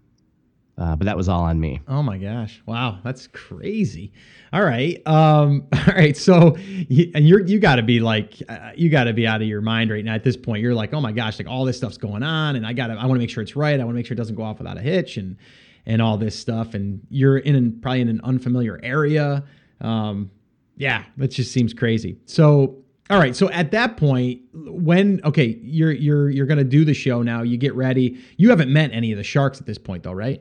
[0.79, 1.81] Uh, but that was all on me.
[1.89, 2.63] Oh my gosh!
[2.65, 4.13] Wow, that's crazy.
[4.53, 6.17] All right, um, all right.
[6.17, 9.49] So, and you're you got to be like, uh, you got to be out of
[9.49, 10.15] your mind right now.
[10.15, 12.65] At this point, you're like, oh my gosh, like all this stuff's going on, and
[12.65, 13.79] I got to, I want to make sure it's right.
[13.79, 15.37] I want to make sure it doesn't go off without a hitch, and
[15.85, 16.75] and all this stuff.
[16.75, 19.43] And you're in an, probably in an unfamiliar area.
[19.81, 20.31] Um,
[20.77, 22.19] yeah, that just seems crazy.
[22.27, 23.35] So, all right.
[23.35, 27.43] So at that point, when okay, you're you're you're gonna do the show now.
[27.43, 28.21] You get ready.
[28.37, 30.41] You haven't met any of the sharks at this point, though, right?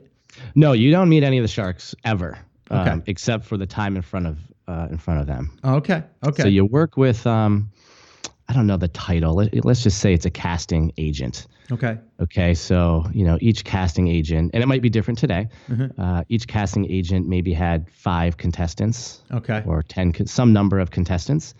[0.54, 2.38] No, you don't meet any of the sharks ever,
[2.70, 5.58] um, except for the time in front of uh, in front of them.
[5.64, 6.02] Okay.
[6.24, 6.42] Okay.
[6.42, 7.70] So you work with, um,
[8.48, 9.34] I don't know the title.
[9.34, 11.46] Let, let's just say it's a casting agent.
[11.72, 11.98] okay.
[12.20, 15.48] Okay, so you know each casting agent, and it might be different today.
[15.70, 15.92] Mhm.
[15.98, 19.62] Uh, each casting agent maybe had five contestants Okay.
[19.66, 21.54] or ten, some number of contestants,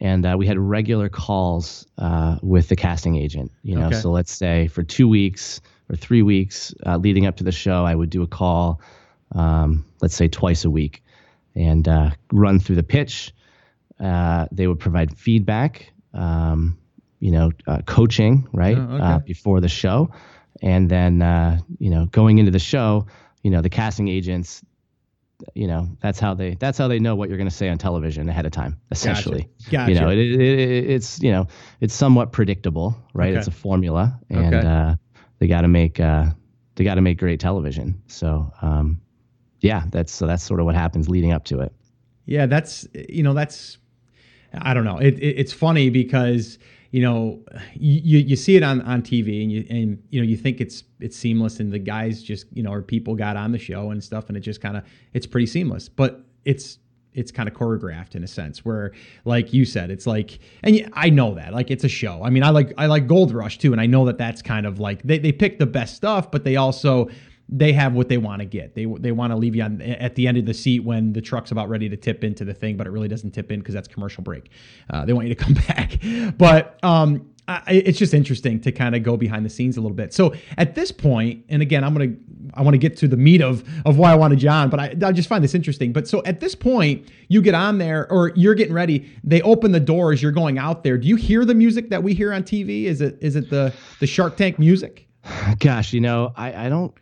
[0.00, 3.50] and uh, we had regular calls uh, with the casting agent.
[3.62, 3.96] You know, Okay.
[4.00, 7.84] so let's say for two weeks or three weeks uh, leading up to the show,
[7.84, 8.80] I would do a call,
[9.34, 11.02] um, let's say twice a week,
[11.54, 13.32] and uh, run through the pitch.
[14.00, 15.92] Uh, they would provide feedback.
[16.14, 16.78] Um,
[17.20, 19.02] you know, uh, coaching, right, Oh, okay.
[19.04, 20.10] uh, before the show,
[20.62, 23.06] and then uh, you know, going into the show,
[23.42, 24.62] you know, the casting agents,
[25.54, 27.76] you know, that's how they that's how they know what you're going to say on
[27.78, 29.48] television ahead of time, essentially.
[29.70, 29.92] Gotcha.
[29.92, 31.48] You know, it, it, it, it's you know,
[31.80, 33.30] it's somewhat predictable, right?
[33.30, 33.38] Okay.
[33.38, 34.66] It's a formula, and Okay.
[34.66, 34.94] uh,
[35.38, 36.26] they got to make uh,
[36.74, 38.00] they got to make great television.
[38.06, 39.00] So, um,
[39.60, 41.72] yeah, that's so that's sort of what happens leading up to it.
[42.26, 43.78] Yeah, that's you know that's
[44.54, 44.98] I don't know.
[44.98, 46.58] It, it it's funny because
[46.90, 47.42] you know
[47.74, 50.84] you you see it on on TV and you and you know you think it's
[51.00, 54.02] it's seamless and the guys just you know or people got on the show and
[54.02, 56.78] stuff and it just kind of it's pretty seamless, but it's
[57.18, 58.92] it's kind of choreographed in a sense where
[59.24, 62.22] like you said it's like and i know that like it's a show.
[62.22, 64.66] I mean I like I like Gold Rush too and I know that that's kind
[64.66, 67.08] of like they they pick the best stuff but they also
[67.48, 68.74] they have what they want to get.
[68.74, 71.22] They they want to leave you on at the end of the seat when the
[71.22, 73.74] truck's about ready to tip into the thing, but it really doesn't tip in because
[73.74, 74.50] that's commercial break.
[74.90, 75.98] Uh, they want you to come back,
[76.36, 79.96] but um, I, it's just interesting to kind of go behind the scenes a little
[79.96, 80.12] bit.
[80.12, 82.14] So at this point, and again, I'm gonna
[82.52, 84.94] I want to get to the meat of of why I wanted John, but I,
[85.02, 85.92] I just find this interesting.
[85.92, 89.10] But so at this point, you get on there or you're getting ready.
[89.24, 90.22] They open the doors.
[90.22, 90.98] You're going out there.
[90.98, 92.84] Do you hear the music that we hear on TV?
[92.84, 95.08] Is it is it the the Shark Tank music?
[95.58, 96.94] Gosh, you know, I, I don't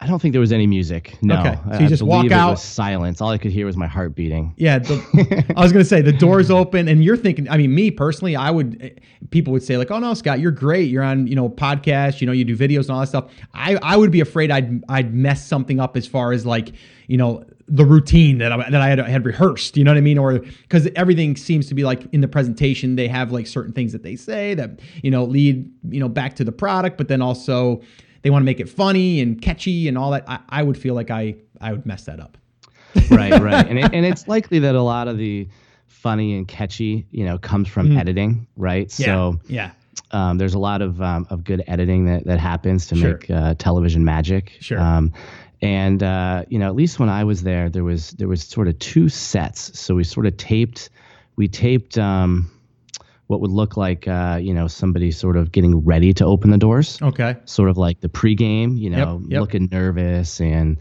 [0.00, 1.18] I don't think there was any music.
[1.22, 1.40] No.
[1.40, 3.20] Okay, so you I just walk out- was silence.
[3.20, 4.54] All I could hear was my heart beating.
[4.56, 7.48] Yeah, the, I was gonna say the doors open, and you're thinking.
[7.48, 9.00] I mean, me personally, I would.
[9.30, 10.88] People would say like, "Oh no, Scott, you're great.
[10.88, 12.20] You're on, you know, podcast.
[12.20, 14.84] You know, you do videos and all that stuff." I I would be afraid I'd
[14.88, 16.72] I'd mess something up as far as like,
[17.08, 19.76] you know, the routine that I that I had, had rehearsed.
[19.76, 20.18] You know what I mean?
[20.18, 23.90] Or because everything seems to be like in the presentation, they have like certain things
[23.92, 27.20] that they say that you know lead you know back to the product, but then
[27.20, 27.80] also
[28.22, 30.24] they want to make it funny and catchy and all that.
[30.28, 32.36] I, I would feel like I I would mess that up.
[33.10, 33.66] right, right.
[33.70, 35.48] And it, and it's likely that a lot of the
[35.86, 38.92] funny and catchy, you know, comes from editing, right?
[38.98, 39.70] Yeah, So yeah.
[40.12, 43.12] um, there's a lot of um, of good editing that that happens to Sure.
[43.14, 44.56] make uh, television magic.
[44.60, 44.78] Sure.
[44.80, 45.12] Um,
[45.60, 48.68] and uh, you know, at least when I was there, there was there was sort
[48.68, 49.78] of two sets.
[49.78, 50.88] So we sort of taped,
[51.36, 52.48] we taped um,
[53.28, 56.58] what would look like uh, you know somebody sort of getting ready to open the
[56.58, 57.36] doors Okay.
[57.44, 59.40] sort of like the pregame, you know, yep.
[59.40, 60.78] looking nervous, and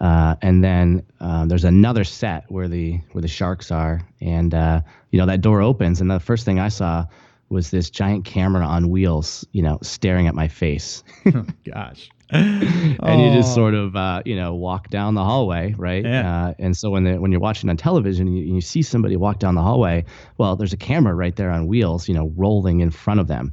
[0.00, 4.80] uh, and then um, there's another set where the where the sharks are, and uh,
[5.10, 7.04] you know that door opens, and the first thing I saw
[7.50, 11.04] was this giant camera on wheels, you know, staring at my face,
[11.66, 12.08] Gosh.
[13.02, 16.04] and you just sort of uh, you know walk down the hallway, right?
[16.04, 16.46] Yeah.
[16.46, 19.38] Uh, and so when the, when you're watching on television, you, you see somebody walk
[19.38, 20.04] down the hallway.
[20.38, 23.52] Well, there's a camera right there on wheels, you know, rolling in front of them.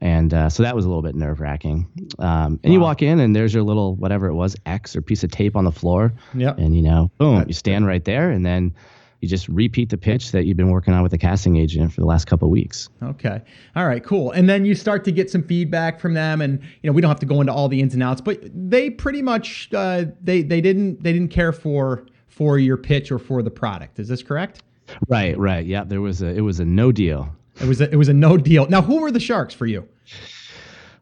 [0.00, 1.86] And uh, so that was a little bit nerve wracking.
[2.18, 5.24] Um, and you walk in, and there's your little whatever it was X or piece
[5.24, 6.12] of tape on the floor.
[6.34, 6.58] Yep.
[6.58, 8.74] And you know, boom, you stand right there, and then
[9.20, 12.00] you just repeat the pitch that you've been working on with the casting agent for
[12.00, 12.88] the last couple of weeks.
[13.02, 13.40] Okay.
[13.74, 14.30] All right, cool.
[14.30, 17.08] And then you start to get some feedback from them and you know, we don't
[17.08, 20.42] have to go into all the ins and outs, but they pretty much uh, they
[20.42, 23.98] they didn't they didn't care for for your pitch or for the product.
[23.98, 24.62] Is this correct?
[25.08, 25.64] Right, right.
[25.64, 27.34] Yeah, there was a it was a no deal.
[27.60, 28.66] It was a, it was a no deal.
[28.68, 29.88] Now, who were the sharks for you?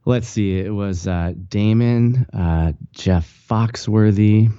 [0.07, 0.61] Let's see.
[0.61, 4.53] It was uh, Daymond, uh, Jeff Foxworthy,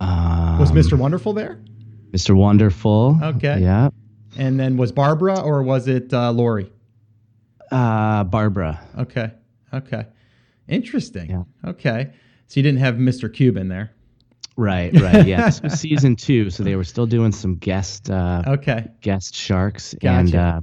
[0.00, 0.98] um, Was Mr.
[0.98, 1.60] Wonderful there?
[2.16, 2.34] Mr.
[2.34, 3.18] Wonderful.
[3.22, 3.60] Okay.
[3.60, 3.90] Yeah.
[4.38, 6.70] And then was Barbara or was it uh, Lori?
[7.70, 8.80] Uh, Barbara.
[8.98, 9.30] Okay.
[9.74, 10.06] Okay.
[10.68, 11.30] Interesting.
[11.30, 11.42] Yeah.
[11.70, 12.12] Okay.
[12.46, 13.32] So you didn't have Mr.
[13.32, 13.92] Cuban there.
[14.56, 15.26] Right, right.
[15.26, 15.46] Yeah.
[15.46, 18.86] this was season two, so they were still doing some guest uh, Okay.
[19.02, 20.62] guest sharks, and uh,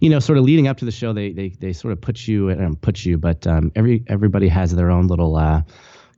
[0.00, 2.28] you know, sort of leading up to the show, they they they sort of put
[2.28, 5.62] you, um, put you, but um, every everybody has their own little uh,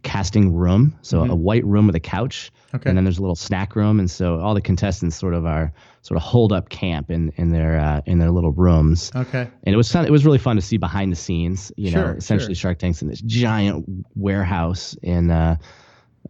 [0.02, 0.96] casting room.
[1.02, 2.76] So a white room with a couch, Mm-hmm.
[2.76, 2.88] Okay.
[2.88, 5.74] and then there's a little snack room, and so all the contestants sort of are
[6.00, 9.12] sort of hold up camp in in their uh, in their little rooms.
[9.14, 9.42] Okay.
[9.64, 11.70] And it was fun, it was really fun to see behind the scenes.
[11.76, 12.70] You know, essentially sure.
[12.70, 13.84] Shark Tank's in this giant
[14.16, 15.56] warehouse in uh,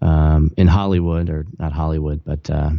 [0.01, 2.71] um, in Hollywood or not Hollywood, but uh,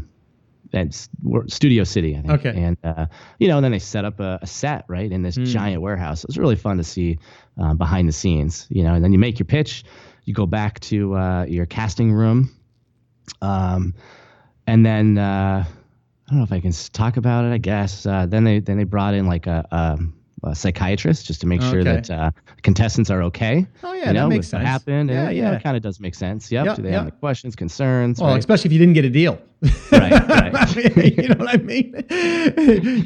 [1.22, 2.34] we're- Studio City, I think.
[2.46, 2.62] Okay.
[2.64, 3.06] And uh,
[3.40, 6.24] you know, and then they set up a, a set right in this giant warehouse.
[6.24, 7.20] It was really fun to see
[7.62, 8.68] uh, behind the scenes.
[8.70, 9.84] You know, and then you make your pitch,
[10.26, 12.56] you go back to uh, your casting room,
[13.42, 13.94] um,
[14.68, 15.18] and then.
[15.18, 15.66] Uh,
[16.26, 17.52] I don't know if I can talk about it.
[17.52, 20.00] I guess uh, then they then they brought in like a, a,
[20.44, 21.84] a psychiatrist just to make sure Okay.
[22.02, 23.66] that uh, contestants are okay.
[23.84, 24.66] Oh yeah, you that makes sense.
[24.66, 25.10] happened.
[25.10, 25.58] Yeah, and, you know, yeah.
[25.58, 26.52] it kind of does make sense.
[26.52, 26.66] Yep.
[26.66, 26.96] Yeah, Do they yeah.
[26.96, 28.20] have any questions, concerns?
[28.20, 28.40] Well, right?
[28.40, 29.40] especially if you didn't get a deal.
[29.92, 30.76] right, right.
[31.18, 32.06] you know what I mean?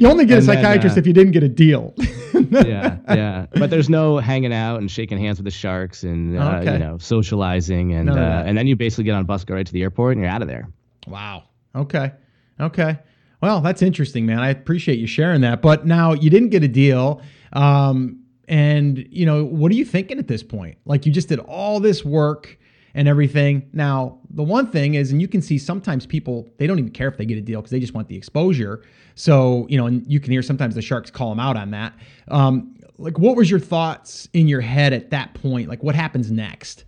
[0.00, 1.94] You only get a And then, psychiatrist uh, if you didn't get a deal.
[2.34, 3.46] yeah, yeah.
[3.54, 6.72] But there's no hanging out and shaking hands with the sharks and uh, Okay.
[6.72, 9.66] you know socializing and uh, and then you basically get on a bus, go right
[9.66, 10.68] to the airport, and you're out of there.
[11.06, 11.44] Wow.
[11.76, 12.12] Okay.
[12.60, 12.98] Okay.
[13.40, 14.40] Well, that's interesting, man.
[14.40, 15.62] I appreciate you sharing that.
[15.62, 17.22] But now you didn't get a deal.
[17.52, 20.78] Um, and, you know, what are you thinking at this point?
[20.86, 22.58] Like, you just did all this work
[22.94, 23.68] and everything.
[23.72, 27.08] Now, the one thing is, and you can see sometimes people, they don't even care
[27.08, 28.82] if they get a deal because they just want the exposure.
[29.14, 31.94] So, you know, and you can hear sometimes the Sharks call them out on that.
[32.28, 35.68] Um, like, what was your thoughts in your head at that point?
[35.68, 36.84] Like, what happens next?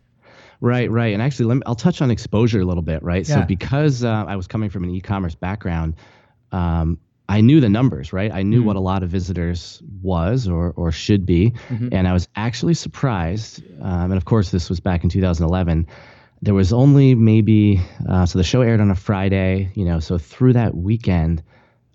[0.61, 1.13] Right, right.
[1.15, 3.29] And actually, let me, I'll touch on exposure a little bit, right?
[3.29, 3.37] Yeah.
[3.37, 5.95] So, because uh, I was coming from an e commerce background,
[6.53, 8.33] um, I knew the numbers, right?
[8.33, 11.55] I knew what a lot of visitors was or, or should be.
[11.93, 13.63] And I was actually surprised.
[13.81, 15.87] Um, and of course, this was back in 2011.
[16.43, 20.19] There was only maybe, uh, so the show aired on a Friday, you know, so
[20.19, 21.43] through that weekend,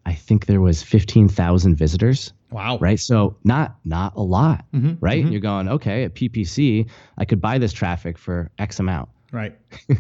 [0.05, 2.77] I think there was 15,000 visitors Wow.
[2.79, 2.99] right?
[2.99, 5.21] So not not a lot, Mhm, right?
[5.21, 6.87] And you're going, okay, at PPC,
[7.17, 9.09] I could buy this traffic for X amount.
[9.33, 9.53] Right.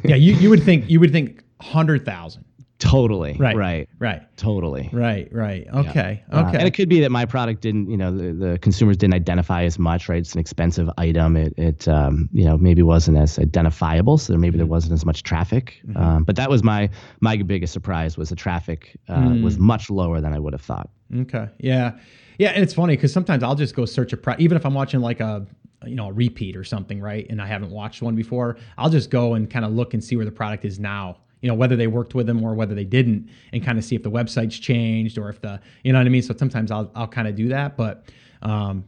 [0.05, 0.15] Yeah.
[0.15, 2.45] You, you would think, you would think 100,000.
[2.79, 3.37] Totally.
[3.39, 3.55] Right.
[3.55, 3.89] Right.
[3.99, 4.21] Right.
[4.37, 4.89] Totally.
[4.91, 5.65] Right, right.
[5.73, 6.21] Okay.
[6.31, 6.57] Uh, Okay.
[6.57, 9.63] and it could be that my product didn't, you know, the, the consumers didn't identify
[9.63, 10.17] as much, right?
[10.19, 11.37] It's an expensive item.
[11.37, 14.57] It, it um, you know, maybe wasn't as identifiable, so maybe Mm-hmm.
[14.57, 15.79] there wasn't as much traffic.
[15.95, 16.89] Um, but that was my
[17.21, 19.41] my biggest surprise was the traffic uh, Mm.
[19.41, 20.89] was much lower than I would have thought.
[21.21, 21.47] okay.
[21.59, 21.93] Yeah.
[22.37, 24.73] Yeah, and it's funny because sometimes I'll just go search a pro even if I'm
[24.73, 25.47] watching like a
[25.85, 27.25] you know a repeat or something, right?
[27.29, 30.17] And I haven't watched one before, I'll just go and kind of look and see
[30.17, 31.17] where the product is now.
[31.45, 33.95] You know whether they worked with them or whether they didn't, and kind of see
[33.95, 36.23] if the website's changed or if the you know what I mean.
[36.23, 38.05] So sometimes I'll I'll kind of do that, but
[38.41, 38.83] um,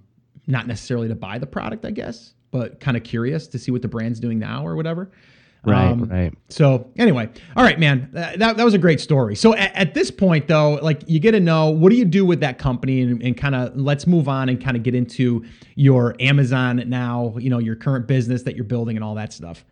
[0.48, 3.84] not necessarily to buy the product, I guess, but kind of curious to see what
[3.84, 5.12] the brand's doing now or whatever.
[5.63, 6.34] Right, um, right.
[6.50, 9.36] So anyway, all right, man, that, that was a great story.
[9.36, 12.26] So at, at, this point, though, like you get to know what do you do
[12.26, 15.46] with that company, and, and kind of let's move on and kind of get into
[15.76, 19.63] your Amazon now, you know, your current business that you're building and all that stuff.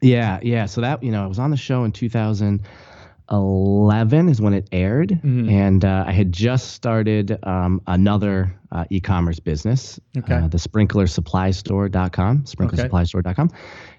[0.00, 0.66] Yeah, yeah.
[0.66, 5.10] So that you know, I was on the show in 2011 is when it aired
[5.10, 5.48] mm-hmm.
[5.48, 10.34] and uh, i had just started um, another uh, e-commerce business okay.
[10.34, 13.56] uh, the sprinklersupplystore.com sprinklersupplystore.com okay.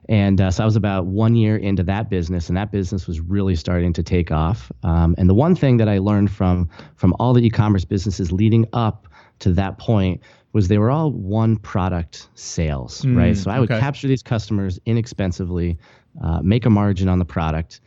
[0.10, 3.20] and uh, so i was about one year into that business and that business was
[3.20, 7.14] really starting to take off um, and the one thing that i learned from from
[7.20, 9.08] all the e-commerce businesses leading up
[9.40, 10.20] to that point
[10.54, 13.80] was they were all one product sales mm, right so i would okay.
[13.80, 15.78] capture these customers inexpensively
[16.22, 17.82] uh, make a margin on the product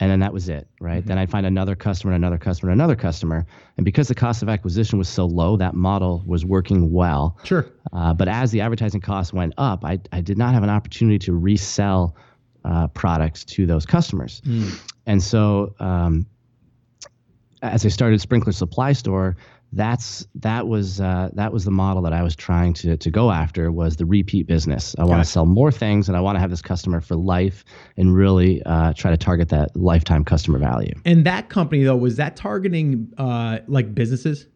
[0.00, 1.08] and then that was it right mm-hmm.
[1.08, 4.98] then i'd find another customer another customer another customer and because the cost of acquisition
[4.98, 9.32] was so low that model was working well sure uh, but as the advertising costs
[9.32, 12.16] went up I, I did not have an opportunity to resell
[12.64, 14.78] uh, products to those customers mm.
[15.06, 16.26] and so um,
[17.62, 19.36] as i started sprinkler supply store
[19.72, 23.30] that's that was uh, that was the model that I was trying to to go
[23.30, 24.94] after was the repeat business.
[24.98, 27.64] I want to sell more things, and I want to have this customer for life,
[27.96, 30.94] and really uh, try to target that lifetime customer value.
[31.04, 34.46] And that company though was that targeting uh, like businesses?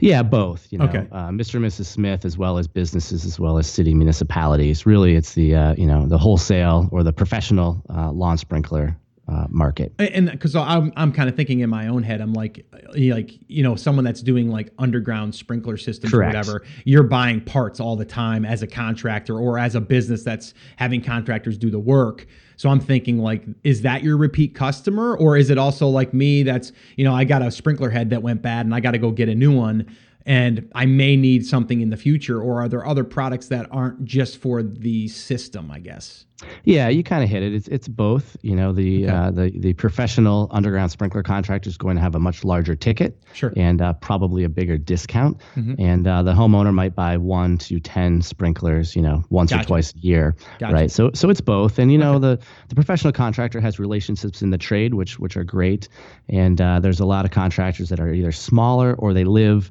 [0.00, 0.66] Yeah, both.
[0.70, 1.06] You know, okay.
[1.12, 1.56] uh, Mr.
[1.56, 1.86] and Mrs.
[1.86, 4.84] Smith, as well as businesses, as well as city municipalities.
[4.84, 8.96] Really, it's the uh, you know the wholesale or the professional uh, lawn sprinkler
[9.28, 9.92] uh, market.
[9.98, 13.62] And because I'm I'm kind of thinking in my own head, I'm like like you
[13.62, 16.34] know someone that's doing like underground sprinkler systems Correct.
[16.34, 16.64] or whatever.
[16.84, 21.02] You're buying parts all the time as a contractor or as a business that's having
[21.02, 22.26] contractors do the work.
[22.58, 26.44] So I'm thinking like, is that your repeat customer, or is it also like me
[26.44, 28.98] that's you know I got a sprinkler head that went bad and I got to
[28.98, 29.86] go get a new one
[30.26, 34.04] and I may need something in the future, or are there other products that aren't
[34.04, 35.70] just for the system?
[35.70, 36.26] I guess.
[36.64, 37.54] Yeah, you kind of hit it.
[37.54, 38.36] It's it's both.
[38.42, 39.12] You know, the okay.
[39.12, 43.22] uh, the the professional underground sprinkler contractor is going to have a much larger ticket,
[43.32, 45.40] sure, and uh, probably a bigger discount.
[45.54, 45.74] Mm-hmm.
[45.78, 49.62] And uh, the homeowner might buy one to ten sprinklers, you know, once gotcha.
[49.62, 50.74] or twice a year, gotcha.
[50.74, 50.90] right?
[50.90, 51.78] So so it's both.
[51.78, 52.20] And you know, okay.
[52.20, 55.88] the the professional contractor has relationships in the trade, which which are great.
[56.28, 59.70] And uh, there's a lot of contractors that are either smaller or they live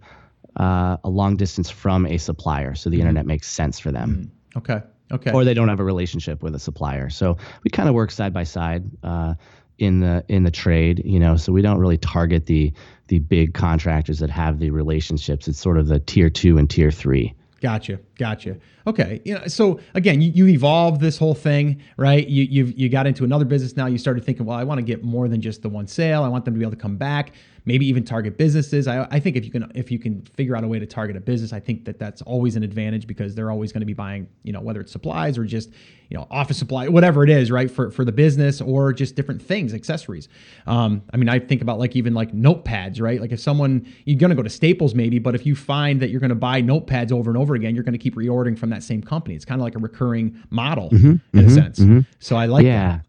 [0.58, 4.32] uh, a long distance from a supplier, so the mm internet makes sense for them.
[4.56, 4.82] mm Okay.
[5.12, 5.32] Okay.
[5.32, 8.34] Or they don't have a relationship with a supplier, so we kind of work side
[8.34, 9.36] by side uh,
[9.78, 11.04] in the in the trade.
[11.06, 12.74] You know, so we don't really target the
[13.08, 15.48] the big contractors that have the relationships.
[15.48, 17.36] It's sort of the tier two and tier three.
[17.62, 18.58] Gotcha, gotcha.
[18.86, 22.28] Okay, you know, so again, you, you evolved this whole thing, right?
[22.28, 23.86] You you you got into another business now.
[23.86, 26.24] You started thinking, well, I want to get more than just the one sale.
[26.24, 27.34] I want them to be able to come back
[27.66, 28.88] maybe even target businesses.
[28.88, 31.16] I, I think if you can if you can figure out a way to target
[31.16, 33.94] a business, I think that that's always an advantage because they're always going to be
[33.94, 35.72] buying, you know, whether it's supplies or just,
[36.10, 39.42] you know, office supply, whatever it is, right, for for the business or just different
[39.42, 40.30] things, accessories.
[40.68, 43.20] Um, I mean, I think about like even like notepads, right?
[43.20, 46.10] Like if someone you're going to go to Staples maybe, but if you find that
[46.10, 48.70] you're going to buy notepads over and over again, you're going to keep reordering from
[48.70, 49.36] that same company.
[49.36, 51.80] It's kind of like a recurring model mm-hmm, in mm-hmm, a sense.
[51.80, 52.02] Mm-hmm.
[52.20, 52.88] So I like yeah.
[52.88, 53.06] that.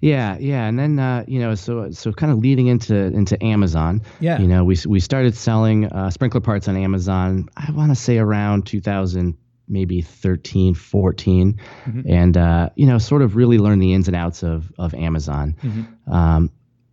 [0.00, 4.02] Yeah, yeah, and then uh, you know, so so kind of leading into into Amazon.
[4.18, 7.48] Yeah, you know, we we started selling uh, sprinkler parts on Amazon.
[7.56, 9.36] I want to say around 2000,
[9.68, 12.00] maybe 13, 14, mm-hmm.
[12.08, 15.54] and uh, you know, sort of really learn the ins and outs of of Amazon.
[15.62, 16.12] Mm-hmm.
[16.12, 16.50] Um,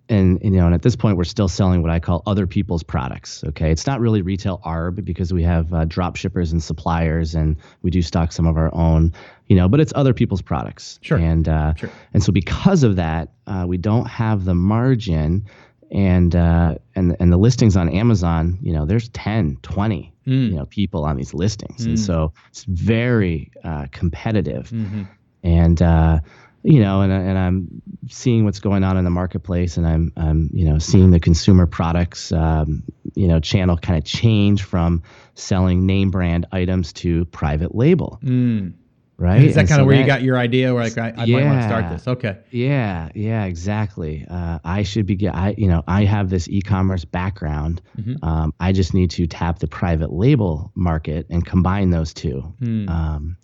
[0.09, 2.83] and, you know, and at this point, we're still selling what I call other people's
[2.83, 3.43] products.
[3.43, 7.57] Okay, it's not really retail ARB because we have uh, drop shippers and suppliers, and
[7.81, 9.13] we do stock some of our own.
[9.47, 10.99] You know, but it's other people's products.
[11.01, 11.17] Sure.
[11.17, 11.89] And uh, sure.
[12.13, 15.45] and so because of that, uh, we don't have the margin,
[15.91, 18.59] and uh, and and the listings on Amazon.
[18.61, 20.49] You know, there's 10, 20, mm.
[20.51, 21.89] you know, people on these listings, mm.
[21.89, 24.69] and so it's very uh, competitive.
[24.69, 25.03] Mm-hmm.
[25.43, 26.19] And uh,
[26.67, 30.49] you know, and and I'm seeing what's going on in the marketplace, and I'm I'm
[30.53, 32.83] you know seeing the consumer products um,
[33.15, 35.01] you know channel kind of change from
[35.33, 38.19] selling name brand items to private label.
[38.21, 38.73] Mm.
[39.19, 39.41] Right.
[39.41, 40.75] is that kind so of where that, you got your idea?
[40.75, 42.07] Where like I, I yeah, might want to start this.
[42.07, 42.37] Okay.
[42.51, 43.09] Yeah.
[43.15, 43.45] Yeah.
[43.45, 44.27] Exactly.
[44.29, 45.27] Uh, I should be.
[45.27, 47.81] I you know I have this e-commerce background.
[47.97, 48.23] Mm-hmm.
[48.23, 52.53] Um, I just need to tap the private label market and combine those two.
[52.61, 52.89] Mm.
[52.89, 53.37] Um,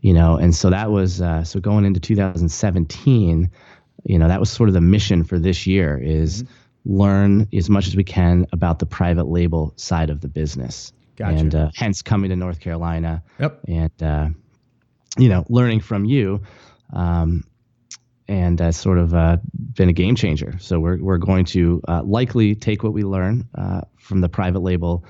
[0.00, 3.50] you know and so that was uh, so going into 2017
[4.04, 6.98] you know that was sort of the mission for this year is mm-hmm.
[6.98, 11.36] learn as much as we can about the private label side of the business Gotcha.
[11.36, 13.22] and uh, hence coming to North Carolina.
[13.38, 13.60] Yep.
[13.68, 14.28] And uh,
[15.18, 16.40] you know, learning from you,
[16.94, 17.44] um,
[18.26, 20.54] and uh, sort of uh, been a game changer.
[20.60, 24.60] So we're we're going to uh, likely take what we learn uh, from the private
[24.60, 25.04] label,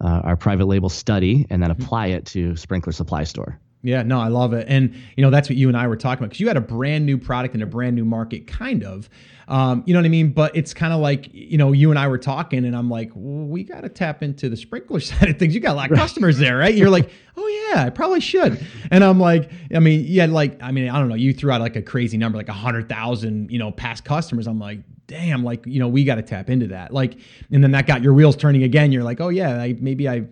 [0.00, 3.58] uh, our private label study, and then apply it to Sprinkler Supply Store.
[3.82, 4.66] Yeah, no, I love it.
[4.68, 6.60] And, you know, that's what you and I were talking about because you had a
[6.60, 9.08] brand new product in a brand new market, kind of.
[9.46, 10.32] Um, you know what I mean?
[10.32, 13.10] But it's kind of like, you know, you and I were talking, and I'm like,
[13.14, 15.54] well, we got to tap into the sprinkler side of things.
[15.54, 16.74] You got a lot of customers there, right?
[16.74, 18.64] You're like, oh, yeah, I probably should.
[18.90, 21.14] And I'm like, I mean, yeah, like, I mean, I don't know.
[21.14, 24.48] You threw out like a crazy number, like a 100,000, you know, past customers.
[24.48, 26.92] I'm like, damn, like, you know, we got to tap into that.
[26.92, 27.16] Like,
[27.50, 28.92] and then that got your wheels turning again.
[28.92, 30.26] You're like, oh, yeah, I, maybe I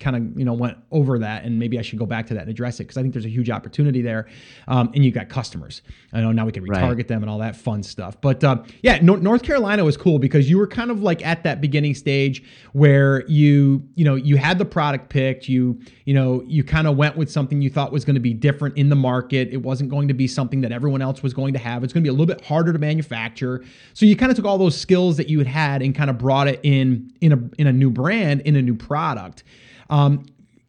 [0.00, 2.40] kind of, you know, went over that and maybe I should go back to that
[2.40, 4.26] and address it because I think there's a huge opportunity there.
[4.66, 5.82] Um, and you've got customers.
[6.12, 7.08] I know now we can retarget Right.
[7.08, 8.20] them and all that fun stuff.
[8.20, 11.44] But uh, yeah, Nor- North Carolina was cool because you were kind of like at
[11.44, 15.46] that beginning stage where you, you know, you had the product picked.
[15.48, 18.34] You, you know, you kind of went with something you thought was going to be
[18.34, 19.50] different in the market.
[19.52, 21.84] It wasn't going to be something that everyone else was going to have.
[21.84, 23.62] It's going to be a little bit harder to manufacture.
[23.92, 26.16] So you kind of took all those skills that you had had and kind of
[26.16, 29.42] brought it in in a in a new brand, in a new product.
[29.90, 30.24] Um,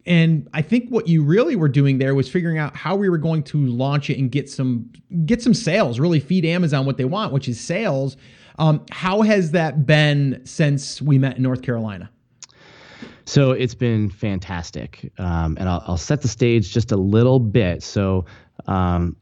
[0.06, 3.16] and I think what you really were doing there was figuring out how we were
[3.16, 4.90] going to launch it and get some
[5.24, 8.16] get some sales, really feed Amazon what they want, which is sales.
[8.58, 12.10] Um, how has that been since we met in North Carolina?
[13.24, 17.84] So it's been fantastic, um, and I'll, I'll set the stage just a little bit.
[17.84, 18.26] So
[18.66, 19.16] um,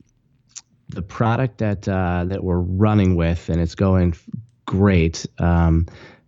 [0.94, 4.14] the product that uh, that we're running with, and it's going
[4.66, 5.86] great, um,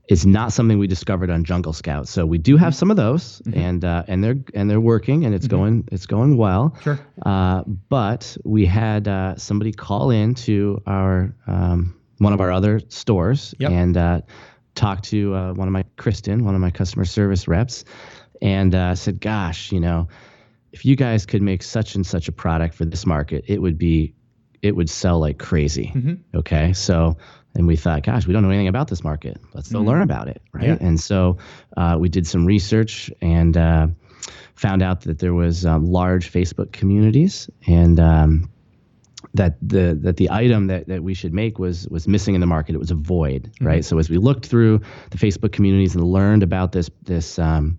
[0.09, 2.09] is not something we discovered on Jungle Scout.
[2.09, 5.35] So we do have some of those, and uh, and they're and they're working, and
[5.35, 6.77] it's going it's going well.
[6.83, 6.99] Sure.
[7.25, 12.81] Uh, but we had uh, somebody call in to our um, one of our other
[12.89, 13.71] stores Yep.
[13.71, 14.21] and uh,
[14.75, 17.85] talk to uh, one of my Kristen, one of my customer service reps,
[18.43, 20.09] and uh, said, "Gosh, you know,
[20.73, 23.79] if you guys could make such and such a product for this market, it would
[23.79, 24.13] be,
[24.65, 26.39] it would sell like crazy." Mm-hmm.
[26.39, 27.17] Okay, so.
[27.57, 29.41] And we thought, gosh, we don't know anything about this market.
[29.53, 30.65] Let's go learn about it, right?
[30.65, 30.83] Mm-hmm.
[30.83, 30.89] Yeah.
[30.89, 31.37] And so
[31.77, 33.87] uh, we did some research and uh,
[34.57, 38.51] found out that there was um, large Facebook communities, and um,
[39.35, 42.47] that the that the item that, that we should make was was missing in the
[42.49, 42.75] market.
[42.75, 43.85] It was a void, right?
[43.85, 47.79] So as we looked through the Facebook communities and learned about this this um,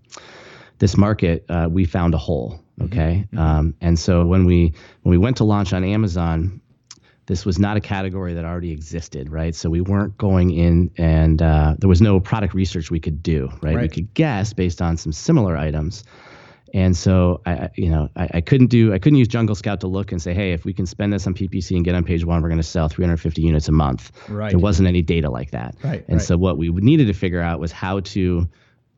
[0.78, 2.62] this market, uh, we found a hole.
[2.80, 4.72] Okay, Um, and so when we
[5.02, 6.60] when we went to launch on Amazon,
[7.26, 9.54] this was not a category that already existed, right?
[9.54, 13.50] So we weren't going in, and uh, there was no product research we could do,
[13.62, 13.74] right?
[13.82, 16.04] We could guess based on some similar items.
[16.74, 19.80] And so I, I- you know, I, I couldn't do, I couldn't use Jungle Scout
[19.80, 22.04] to look and say, hey, if we can spend this on PPC and get on
[22.04, 24.12] page one, we're going to sell 350 units a month.
[24.28, 24.50] Right.
[24.50, 25.74] There wasn't any data like that.
[25.82, 26.22] Right, And right.
[26.26, 28.48] so what we needed to figure out was how to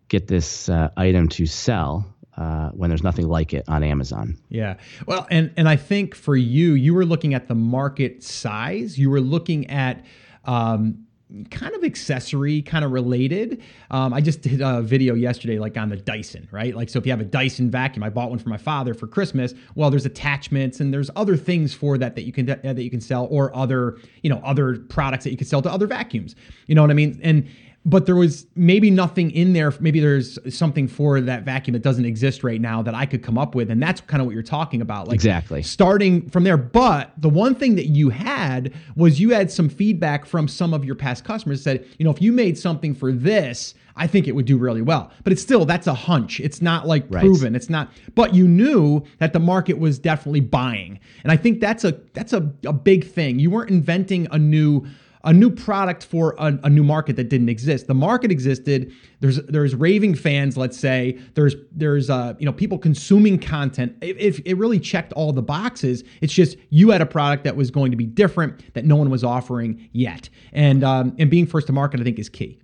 [0.08, 2.06] get this uh, item to sell
[2.38, 4.38] uh, when there's nothing like it on Amazon.
[4.48, 4.76] Yeah.
[5.06, 8.96] Well, and and I think for you, you were looking at the market size.
[8.96, 10.04] You were looking at
[10.44, 11.04] um,
[11.50, 13.60] kind of accessory, kind of related.
[13.90, 16.76] Um, I just did a video yesterday, like on the Dyson, right?
[16.76, 19.08] Like, so if you have a Dyson vacuum, I bought one for my father for
[19.08, 19.52] Christmas.
[19.74, 22.90] Well, there's attachments and there's other things for that that you can uh, that you
[22.90, 26.36] can sell, or other you know other products that you can sell to other vacuums.
[26.68, 27.18] You know what I mean?
[27.20, 27.48] And
[27.88, 29.72] but there was maybe nothing in there.
[29.80, 33.38] Maybe there's something for that vacuum that doesn't exist right now that I could come
[33.38, 35.08] up with, and that's kind of what you're talking about.
[35.08, 35.62] Like Exactly.
[35.62, 36.58] starting from there.
[36.58, 40.84] But the one thing that you had was you had some feedback from some of
[40.84, 44.28] your past customers that said, you know, if you made something for this, I think
[44.28, 45.10] it would do really well.
[45.24, 46.40] But it's still that's a hunch.
[46.40, 47.20] It's not like Right.
[47.24, 47.56] proven.
[47.56, 47.90] It's not.
[48.14, 52.32] But you knew that the market was definitely buying, and I think that's a that's
[52.32, 53.38] a, a big thing.
[53.38, 54.86] You weren't inventing a new
[55.28, 57.86] a new product for a, a new market that didn't exist.
[57.86, 58.90] The market existed.
[59.20, 61.18] There's there's raving fans, let's say.
[61.34, 63.94] There's there's uh you know people consuming content.
[64.00, 67.56] If, if it really checked all the boxes, it's just you had a product that
[67.56, 70.30] was going to be different that no one was offering yet.
[70.52, 72.58] And um, and being first to market, I think, is key.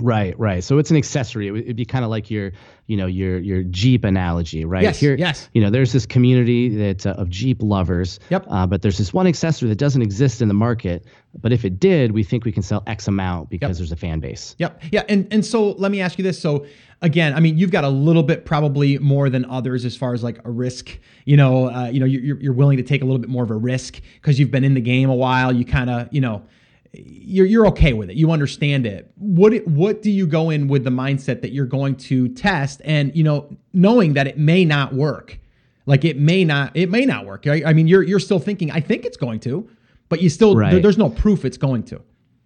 [0.00, 0.64] Right, right.
[0.64, 1.46] So it's an accessory.
[1.46, 2.50] It would it'd be kind of like your,
[2.88, 4.82] you know, your your Jeep analogy, right?
[4.82, 5.48] Yes, yes.
[5.54, 8.18] You know, there's this community that uh, of Jeep lovers.
[8.30, 8.46] Yep.
[8.50, 11.06] Uh, but there's this one accessory that doesn't exist in the market.
[11.40, 13.76] But if it did, we think we can sell X amount because Yep.
[13.78, 14.54] there's a fan base.
[14.58, 14.82] Yep.
[14.92, 15.02] Yeah.
[15.08, 16.38] And and so let me ask you this.
[16.38, 16.66] So
[17.02, 20.22] again, I mean, you've got a little bit probably more than others as far as
[20.22, 20.98] like a risk.
[21.24, 23.50] You know, uh, you know, you're you're willing to take a little bit more of
[23.50, 25.52] a risk because you've been in the game a while.
[25.52, 26.42] You kind of, you know,
[26.92, 28.16] you're you're okay with it.
[28.16, 29.10] You understand it.
[29.16, 32.80] What it- what do you go in with the mindset that you're going to test
[32.84, 35.38] and you know knowing that it may not work.
[35.86, 37.44] Like it may not it may not work.
[37.46, 37.66] Right?
[37.66, 39.68] I mean, you're you're still thinking I think it's going to,
[40.08, 40.72] but you still Right.
[40.72, 42.00] there- there's no proof it's going to.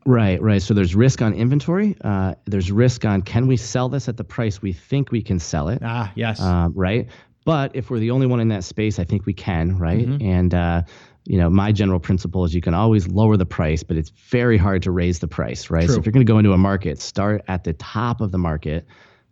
[0.06, 0.62] Right, right.
[0.62, 1.94] So there's risk on inventory.
[2.02, 5.38] Uh, there's risk on can we sell this at the price we think we can
[5.38, 5.80] sell it.
[5.84, 6.40] Ah, yes.
[6.40, 7.09] Um, right.
[7.44, 9.76] But if we're the only one in that space, I think we can.
[9.78, 10.06] Right.
[10.20, 10.82] And uh,
[11.26, 14.56] you know, my general principle is you can always lower the price, but it's very
[14.56, 15.68] hard to raise the price.
[15.68, 15.84] Right.
[15.84, 15.94] True.
[15.94, 18.38] So if you're going to go into a market, start at the top of the
[18.38, 18.86] market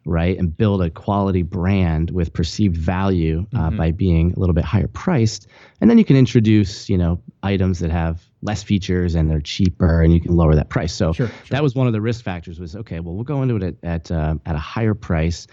[0.07, 4.65] right, and build a quality brand with perceived value uh, by being a little bit
[4.65, 5.49] higher priced,
[5.81, 10.01] and then you can introduce, you know, items that have less features and they're cheaper,
[10.01, 10.95] and you can lower that price.
[10.95, 11.35] So Sure, sure.
[11.51, 12.59] that was one of the risk factors.
[12.61, 15.49] Was okay, well, we'll go into it at at, uh, at a higher price,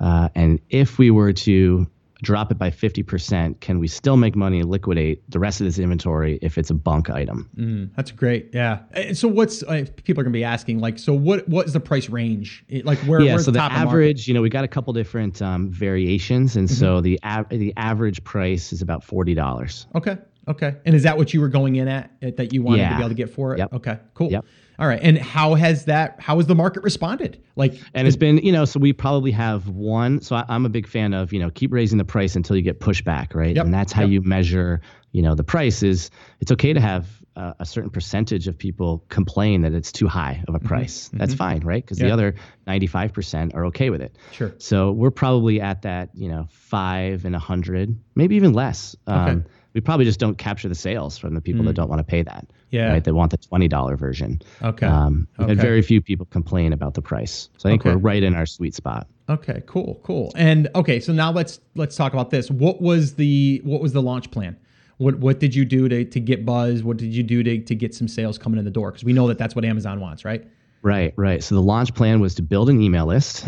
[0.00, 1.86] uh, and if we were to
[2.24, 5.78] drop it by 50%, can we still make money and liquidate the rest of this
[5.78, 7.48] inventory if it's a bunk item?
[7.56, 8.50] Mm, that's great.
[8.52, 8.80] Yeah.
[8.92, 11.80] And so what's uh, people are gonna be asking like, so what what is the
[11.80, 12.64] price range?
[12.84, 13.20] Like where?
[13.20, 15.70] yeah, where's so the top of average, you know, we got a couple different um,
[15.70, 19.86] variations, and so the av- the average price is about forty dollars.
[19.94, 20.18] Okay.
[20.46, 20.76] Okay.
[20.84, 23.00] And is that what you were going in at, at that you wanted to be
[23.00, 23.58] able to get for it?
[23.58, 23.72] Yep.
[23.74, 23.98] Okay.
[24.14, 24.30] Cool.
[24.30, 24.44] Yep.
[24.78, 25.00] All right.
[25.02, 26.20] And how has that?
[26.20, 27.40] How has the market responded?
[27.56, 30.20] Like, And it's been, you know, so we probably have one.
[30.20, 32.62] So I, I'm a big fan of, you know, keep raising the price until you
[32.62, 33.54] get pushback, right?
[33.54, 34.10] Yep, And that's how yep.
[34.10, 34.80] you measure,
[35.12, 36.10] you know, the price is.
[36.40, 37.06] It's okay to have
[37.36, 41.10] uh, a certain percentage of people complain that it's too high of a price.
[41.12, 41.84] That's fine, right?
[41.84, 42.06] Because Mm-hmm.
[42.08, 42.16] Yeah.
[42.16, 42.34] the other
[42.80, 44.16] 95% are okay with it.
[44.32, 44.54] Sure.
[44.58, 48.96] So we're probably at that, you know, five and a hundred, maybe even less.
[49.06, 49.42] Um, Okay.
[49.74, 52.22] We probably just don't capture the sales from the people that don't want to pay
[52.22, 52.46] that.
[52.74, 52.92] Yeah.
[52.92, 53.04] Right.
[53.04, 54.40] They want the twenty dollar version.
[54.62, 54.86] Okay.
[54.86, 57.48] Um, we've had very few people complain about the price.
[57.58, 57.90] So I think Okay.
[57.94, 59.06] we're right in our sweet spot.
[59.28, 60.32] Okay, cool, cool.
[60.36, 62.50] And okay, so now let's let's talk about this.
[62.50, 64.56] What was the what was the launch plan?
[64.98, 66.82] What what did you do to, to get buzz?
[66.82, 68.90] What did you do to, to get some sales coming in the door?
[68.90, 70.44] Because we know that that's what Amazon wants, right?
[70.82, 71.42] Right, right.
[71.42, 73.46] So the launch plan was to build an email list,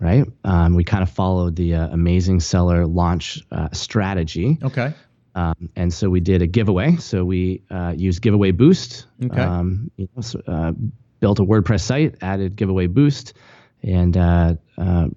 [0.00, 0.24] right?
[0.44, 4.58] Um, we kind of followed the uh, amazing seller launch uh, strategy.
[4.62, 4.94] Okay.
[5.34, 6.96] Um, and so we did a giveaway.
[6.96, 9.06] So we uh, used Giveaway Boost.
[9.24, 9.40] Okay.
[9.40, 10.72] Um, you know, so, uh,
[11.20, 13.34] built a WordPress site, added Giveaway Boost,
[13.82, 15.08] and uh, uh,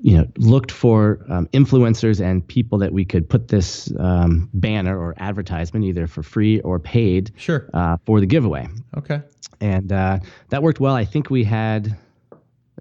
[0.00, 4.98] you know looked for um, influencers and people that we could put this um, banner
[4.98, 7.68] or advertisement either for free or paid Sure.
[7.72, 8.66] uh, for the giveaway.
[8.96, 9.20] Okay.
[9.60, 10.18] And uh,
[10.48, 10.94] that worked well.
[10.96, 11.96] I think we had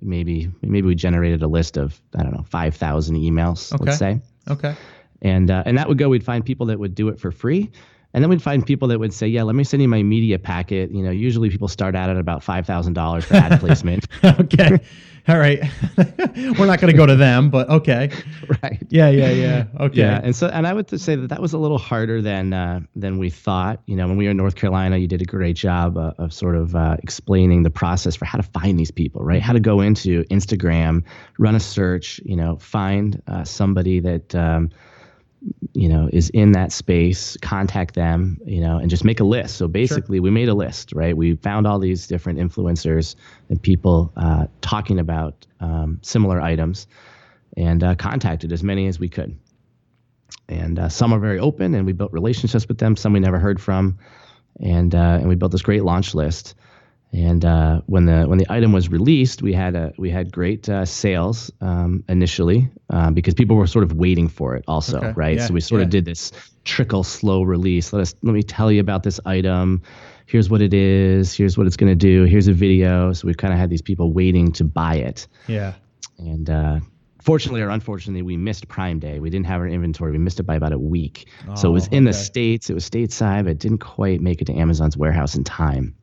[0.01, 3.71] maybe maybe we generated a list of I don't know five thousand emails.
[3.73, 3.83] Okay.
[3.85, 4.75] Let's say Okay.
[5.21, 6.09] And uh, and that would go.
[6.09, 7.71] We'd find people that would do it for free,
[8.13, 10.39] and then we'd find people that would say, "Yeah, let me send you my media
[10.39, 14.07] packet." You know, usually people start out at about five thousand dollars for ad placement,
[14.23, 14.79] okay.
[15.27, 15.61] All right.
[15.97, 18.09] We're not going to go to them, but okay.
[18.63, 18.81] right?
[18.89, 19.65] Yeah, yeah, yeah.
[19.79, 19.99] Okay.
[19.99, 22.81] Yeah, and so and I would say that that was a little harder than uh,
[22.95, 23.81] than we thought.
[23.85, 26.33] You know, when we were in North Carolina, you did a great job uh, of
[26.33, 29.41] sort of uh, explaining the process for how to find these people, right?
[29.41, 31.03] How to go into Instagram,
[31.37, 34.71] run a search, you know, find uh, somebody that um,
[35.73, 39.57] you know is in that space, contact them, you know, and just make a list.
[39.57, 41.15] So basically, we made a list, right?
[41.15, 43.15] We found all these different influencers
[43.49, 46.87] and people uh, talking about um, similar items,
[47.57, 49.37] and uh, contacted as many as we could
[50.51, 53.39] and uh, some are very open and we built relationships with them some we never
[53.39, 53.97] heard from
[54.59, 56.55] and uh, and we built this great launch list
[57.13, 60.69] and uh, when the when the item was released we had a we had great
[60.69, 65.13] uh, sales um, initially um, because people were sort of waiting for it also Okay.
[65.15, 66.31] right Yeah, so we sort of did this
[66.63, 69.81] trickle slow release let us let me tell you about this item
[70.25, 73.33] here's what it is here's what it's going to do here's a video so we
[73.33, 75.73] kind of had these people waiting to buy it Yeah.
[76.17, 76.79] and uh,
[77.21, 79.19] fortunately or unfortunately, we missed Prime Day.
[79.19, 80.11] We didn't have our inventory.
[80.11, 81.27] We missed it by about a week.
[81.55, 82.69] so it was Oh, in the states.
[82.69, 85.93] It was stateside, but it didn't quite make it to Amazon's warehouse in time.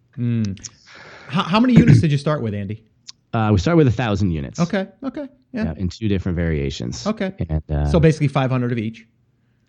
[1.28, 2.84] How, how many units did you start with, Andy?
[3.32, 4.58] Uh, we started with a thousand units.
[4.60, 4.88] Okay.
[5.04, 5.28] Okay.
[5.52, 5.64] Yeah.
[5.64, 7.06] Yeah, in two different variations.
[7.06, 7.34] Okay.
[7.48, 9.06] And uh, So basically 500 of each.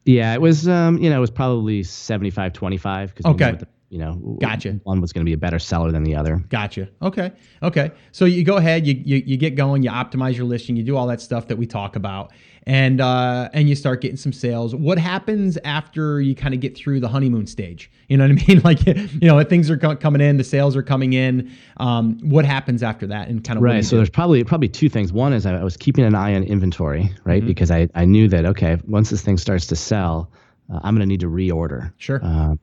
[0.05, 3.51] yeah, it was um, you know it was probably 75 25 because Okay.
[3.51, 4.79] the, you know Gotcha.
[4.83, 6.37] one was going to be a better seller than the other.
[6.49, 6.89] Gotcha.
[7.01, 7.31] Okay.
[7.63, 7.91] Okay.
[8.11, 10.95] So you go ahead, you, you you get going, you optimize your listing, you do
[10.95, 12.31] all that stuff that we talk about,
[12.63, 14.75] and uh, and you start getting some sales.
[14.75, 17.89] What happens after you kind of get through the honeymoon stage?
[18.07, 18.61] You know what I mean?
[18.69, 21.51] Like you know, things are co- coming in, the sales are coming in.
[21.77, 23.27] Um, what happens after that?
[23.29, 23.83] And kind of Right.
[23.83, 25.11] So there's probably probably two things.
[25.11, 27.43] One is I, was keeping an eye on inventory, right?
[27.43, 30.31] Because I, I knew that okay, once this thing starts to sell,
[30.71, 31.91] uh, I'm going to need to reorder.
[31.97, 32.19] Sure.
[32.23, 32.55] Uh,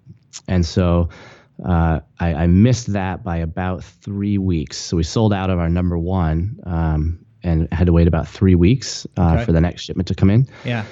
[0.48, 1.08] and so
[1.64, 4.76] uh, I, I missed that by about three weeks.
[4.76, 8.54] So we sold out of our number one um, and had to wait about three
[8.54, 9.44] weeks uh, Okay.
[9.44, 10.46] for the next shipment to come in.
[10.64, 10.84] yeah.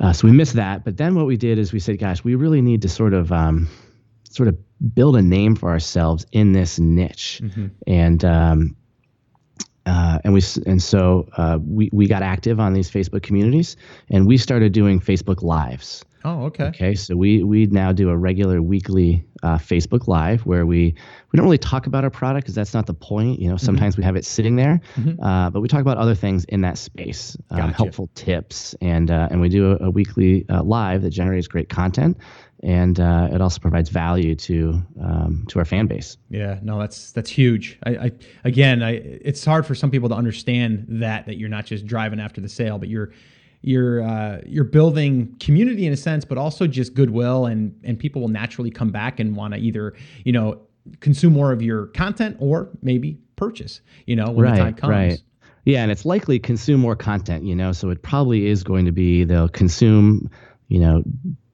[0.00, 0.84] Uh, so we missed that.
[0.84, 3.32] But then what we did is we said, gosh, we really need to sort of
[3.32, 3.68] um,
[4.30, 4.56] sort of
[4.94, 7.42] build a name for ourselves in this niche.
[7.84, 8.76] And um,
[9.86, 13.76] uh, and we and so uh, we we got active on these Facebook communities,
[14.10, 16.04] and we started doing Facebook lives.
[16.24, 16.64] Oh, okay.
[16.64, 20.94] Okay, so we we now do a regular weekly uh, Facebook Live where we
[21.32, 23.40] we don't really talk about our product because that's not the point.
[23.40, 24.80] You know, sometimes we have it sitting there,
[25.22, 27.74] uh, but we talk about other things in that space, um, Gotcha.
[27.74, 31.68] helpful tips, and uh, and we do a, a weekly uh, live that generates great
[31.68, 32.18] content,
[32.62, 36.16] and uh, it also provides value to um, to our fan base.
[36.30, 37.78] Yeah, no, that's that's huge.
[37.84, 38.12] I, I
[38.44, 42.20] again, I it's hard for some people to understand that that you're not just driving
[42.20, 43.12] after the sale, but you're
[43.62, 48.20] you're uh, you're building community in a sense, but also just goodwill, and and people
[48.20, 49.94] will naturally come back and want to either
[50.24, 50.60] you know
[51.00, 53.80] consume more of your content or maybe purchase.
[54.06, 54.90] You know, when the time comes.
[54.90, 55.22] Right.
[55.64, 58.92] Yeah, and it's likely consume more content, you know, so it probably is going to
[58.92, 60.30] be they'll consume,
[60.68, 61.02] you know,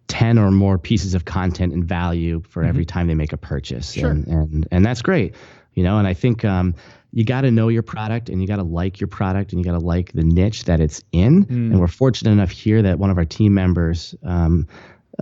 [0.09, 3.93] 10 or more pieces of content and value for every time they make a purchase.
[3.93, 4.01] Mm-hmm.
[4.01, 4.11] Sure.
[4.11, 5.35] And, and and that's great.
[5.75, 6.75] You know, and I think um,
[7.13, 9.65] you got to know your product and you got to like your product and you
[9.65, 11.47] got to like the niche that it's in.
[11.47, 11.73] Mm.
[11.73, 14.69] And we're fortunate enough here that one of our team members um,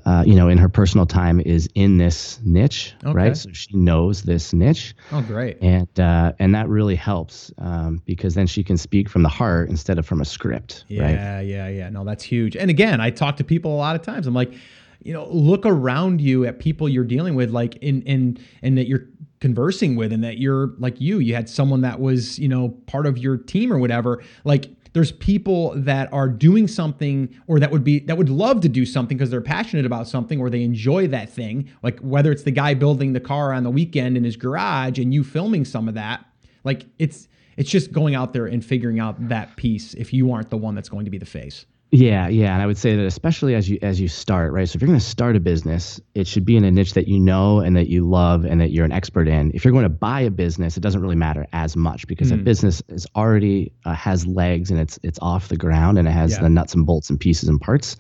[0.07, 3.13] uh, you know, in her personal time is in this niche, Okay.
[3.13, 3.37] right?
[3.37, 5.59] So she knows this niche Oh, great.
[5.61, 9.69] and uh, and that really helps um, because then she can speak from the heart
[9.69, 11.13] instead of from a script, right?
[11.15, 11.89] Yeah, yeah, yeah.
[11.91, 12.57] No, that's huge.
[12.57, 14.27] And again, I talk to people a lot of times.
[14.27, 14.55] I'm like,
[15.03, 18.87] you know, look around you at people you're dealing with, like in in and that
[18.87, 19.05] you're
[19.41, 21.19] conversing with, and that you're like you.
[21.19, 24.23] You had someone that was, you know, part of your team or whatever.
[24.45, 28.69] Like there's people that are doing something or that would be that would love to
[28.69, 31.69] do something because they're passionate about something or they enjoy that thing.
[31.83, 35.15] Like whether it's the guy building the car on the weekend in his garage and
[35.15, 36.25] you filming some of that.
[36.65, 40.51] Like it's it's just going out there and figuring out that piece if you aren't
[40.51, 41.67] the one that's going to be the face.
[41.95, 44.67] Yeah, yeah, and I would say that especially as you as you start, right?
[44.67, 47.07] So if you're going to start a business, it should be in a niche that
[47.07, 49.51] you know and that you love and that you're an expert in.
[49.53, 52.37] If you're going to buy a business, it doesn't really matter as much because Hmm.
[52.37, 56.13] that business is already uh, has legs and it's it's off the ground and it
[56.13, 56.41] has Yeah.
[56.41, 57.97] the nuts and bolts and pieces and parts.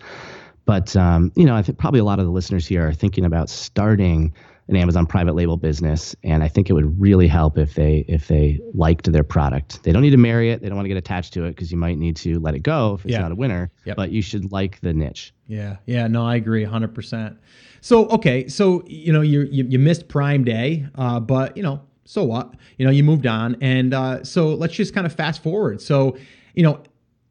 [0.65, 3.27] But um, you know, I think probably a lot of the listeners here are thinking
[3.27, 4.33] about starting
[4.69, 8.29] an Amazon private label business, and I think it would really help if they if
[8.29, 9.83] they liked their product.
[9.83, 10.63] They don't need to marry it.
[10.63, 12.61] They don't want to get attached to it because you might need to let it
[12.61, 13.21] go if it's Yeah.
[13.21, 13.71] not a winner.
[13.85, 13.97] Yep.
[13.97, 15.35] But you should like the niche.
[15.49, 17.37] Yeah, yeah, no, I agree 100%.
[17.81, 21.81] So, okay, so, you know, you you, you missed Prime Day, uh, but, you know,
[22.05, 22.55] so what?
[22.79, 23.57] You know, you moved on.
[23.61, 25.81] And uh, so let's just kind of fast forward.
[25.83, 26.17] So,
[26.55, 26.83] you know,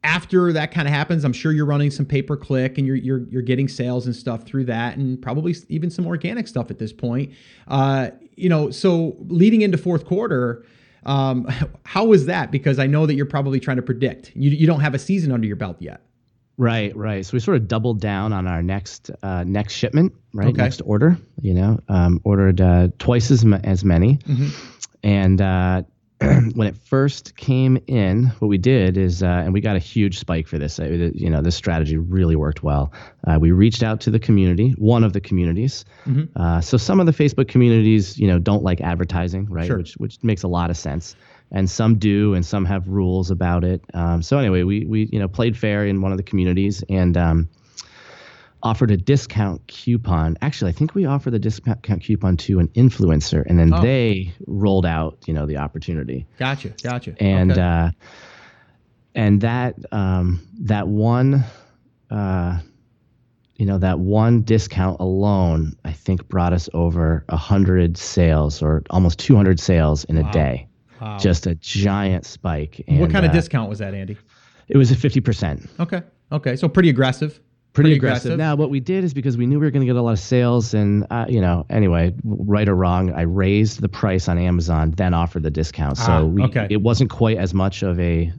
[0.04, 2.96] after that kind of happens, I'm sure you're running some pay per click and you're,
[2.96, 6.78] you're you're getting sales and stuff through that, and probably even some organic stuff at
[6.78, 7.32] this point.
[7.68, 10.64] Uh, you know, so leading into fourth quarter,
[11.04, 11.46] um,
[11.84, 12.50] how was that?
[12.50, 14.32] Because I know that you're probably trying to predict.
[14.34, 16.00] You you don't have a season under your belt yet.
[16.58, 17.24] Right, right.
[17.24, 20.48] So we sort of doubled down on our next uh, next shipment, right?
[20.48, 20.62] Okay.
[20.62, 21.16] Next order.
[21.40, 24.48] You know, um, ordered uh, twice as ma- as many, Mm-hmm.
[25.02, 25.82] and uh,
[26.54, 30.18] when it first came in, what we did is, uh, and we got a huge
[30.18, 30.78] spike for this.
[30.78, 32.92] Uh, you know, this strategy really worked well.
[33.26, 35.84] Uh, we reached out to the community, one of the communities.
[36.06, 36.40] Mm-hmm.
[36.40, 39.66] Uh, so some of the Facebook communities, you know, don't like advertising, right?
[39.66, 39.78] Sure.
[39.78, 41.16] Which which makes a lot of sense.
[41.54, 43.84] And some do, and some have rules about it.
[43.92, 47.16] Um, so anyway, we we you know played fair in one of the communities and
[47.16, 47.48] um,
[48.62, 50.36] offered a discount coupon.
[50.40, 53.80] Actually, I think we offered the discount coupon to an influencer, and then Oh.
[53.82, 57.14] they rolled out you know the opportunity Gotcha, gotcha.
[57.20, 57.60] and Okay.
[57.60, 57.90] uh,
[59.14, 61.44] and that um, that one
[62.10, 62.58] uh,
[63.56, 68.82] you know that one discount alone I think brought us over a hundred sales or
[68.90, 70.30] almost 200 sales in a Wow.
[70.30, 70.68] day
[71.00, 71.18] Wow.
[71.18, 74.16] just a giant spike and what kind of uh, discount was that, Andy?
[74.68, 77.40] it was a 50% Okay, okay, so pretty aggressive.
[77.72, 78.36] Pretty, aggressive.
[78.38, 80.12] Now, what we did is because we knew we were going to get a lot
[80.12, 84.38] of sales, and uh, you know, anyway, right or wrong, I raised the price on
[84.38, 85.96] Amazon, then offered the discount.
[85.98, 86.66] So Ah, we, okay.
[86.70, 88.32] it wasn't quite as much of a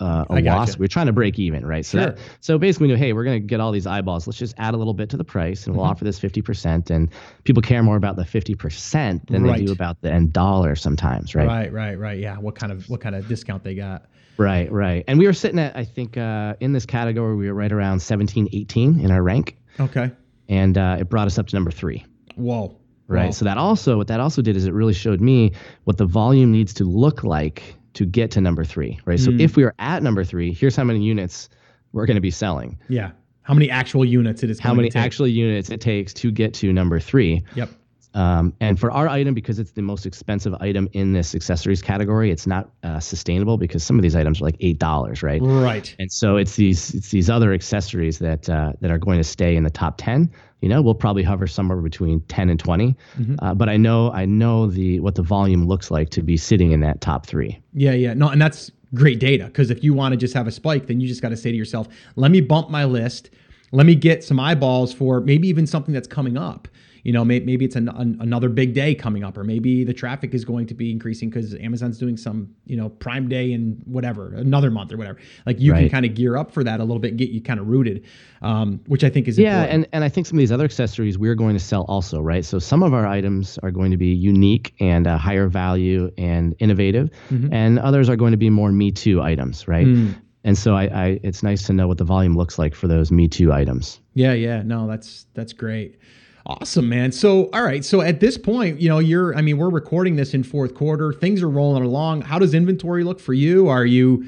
[0.00, 0.56] uh, a gotcha.
[0.56, 0.78] loss.
[0.78, 1.84] we're trying to break even, right?
[1.84, 2.06] So, Sure.
[2.12, 4.26] that, so basically, we knew, hey, we're going to get all these eyeballs.
[4.26, 5.90] Let's just add a little bit to the price, and we'll Mm-hmm.
[5.90, 6.88] offer this fifty percent.
[6.90, 7.10] And
[7.44, 9.58] people care more about the fifty percent than Right.
[9.58, 11.46] they do about the end dollar sometimes, right?
[11.46, 12.18] Right, right, right.
[12.18, 12.38] Yeah.
[12.38, 14.06] What kind of what kind of discount they got?
[14.40, 15.04] Right, right.
[15.06, 18.00] And we were sitting at, I think, uh, in this category, we were right around
[18.00, 20.10] 17, 18 in our rank Okay.
[20.48, 22.04] and uh, it brought us up to number three.
[22.36, 22.76] Whoa.
[23.06, 23.26] Right.
[23.26, 23.30] Whoa.
[23.32, 25.52] So that also, what that also did is it really showed me
[25.84, 28.98] what the volume needs to look like to get to number three.
[29.04, 29.18] Right.
[29.20, 29.40] So Mm.
[29.40, 31.48] if we are at number three, here's how many units
[31.92, 32.78] we're going to be selling.
[32.88, 33.10] Yeah.
[33.42, 34.60] How many actual units it is?
[34.60, 35.04] How many to take.
[35.04, 37.42] actual units it takes to get to number three.
[37.56, 37.68] Yep.
[38.14, 42.30] Um, and for our item, because it's the most expensive item in this accessories category,
[42.30, 45.40] it's not uh, sustainable because some of these items are like eight dollars, right?
[45.42, 45.94] Right.
[45.98, 49.54] And so it's these it's these other accessories that uh, that are going to stay
[49.56, 50.30] in the top ten.
[50.60, 53.34] You know, we'll probably hover somewhere between ten and 20 Mm-hmm.
[53.40, 56.72] Uh, but I know I know the what the volume looks like to be sitting
[56.72, 57.60] in that top three.
[57.72, 58.14] Yeah, yeah.
[58.14, 61.00] No, and that's great data because if you want to just have a spike, then
[61.00, 61.86] you just got to say to yourself,
[62.16, 63.30] let me bump my list
[63.72, 66.68] let me get some eyeballs for maybe even something that's coming up
[67.02, 69.92] you know, maybe, maybe it's an, an, another big day coming up, or maybe the
[69.92, 73.80] traffic is going to be increasing because Amazon's doing some, you know, Prime Day and
[73.84, 75.18] whatever, another month or whatever.
[75.46, 75.80] Like you right.
[75.80, 77.68] can kind of gear up for that a little bit, and get you kind of
[77.68, 78.04] rooted,
[78.42, 79.62] um, which I think is yeah.
[79.62, 79.84] Important.
[79.84, 82.44] And and I think some of these other accessories we're going to sell also, right?
[82.44, 86.54] So some of our items are going to be unique and uh, higher value and
[86.58, 87.52] innovative, mm-hmm.
[87.52, 89.86] and others are going to be more Me Too items, right?
[89.86, 90.14] Mm.
[90.42, 93.12] And so I, I, it's nice to know what the volume looks like for those
[93.12, 94.00] Me Too items.
[94.14, 95.98] Yeah, yeah, no, that's that's great.
[96.46, 97.12] Awesome, man.
[97.12, 97.84] So, all right.
[97.84, 101.12] So at this point, you know, you're, I mean, we're recording this in fourth quarter.
[101.12, 102.22] Things are rolling along.
[102.22, 103.68] How does inventory look for you?
[103.68, 104.26] Are you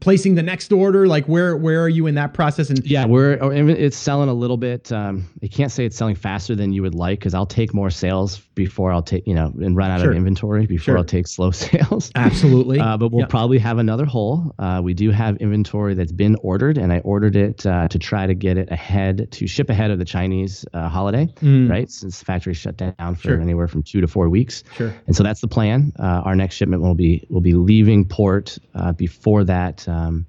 [0.00, 1.06] placing the next order?
[1.06, 2.70] Like where where are you in that process?
[2.70, 4.90] And yeah, we're oh, it's selling a little bit.
[4.92, 7.90] Um, I can't say it's selling faster than you would like because I'll take more
[7.90, 10.10] sales before I'll take you know and run out sure.
[10.10, 10.98] of inventory before sure.
[10.98, 12.10] I'll take slow sales.
[12.14, 12.80] Absolutely.
[12.80, 13.30] Uh, but we'll yep.
[13.30, 14.54] probably have another hole.
[14.58, 18.26] Uh, we do have inventory that's been ordered, and I ordered it uh, to try
[18.26, 21.70] to get it ahead to ship ahead of the Chinese uh, holiday, mm.
[21.70, 21.90] right?
[21.90, 23.40] Since the factory shut down for sure.
[23.40, 24.64] anywhere from two to four weeks.
[24.76, 24.94] Sure.
[25.06, 25.92] And so that's the plan.
[25.98, 30.26] Uh, our next shipment will be will be leaving port uh, before that that um,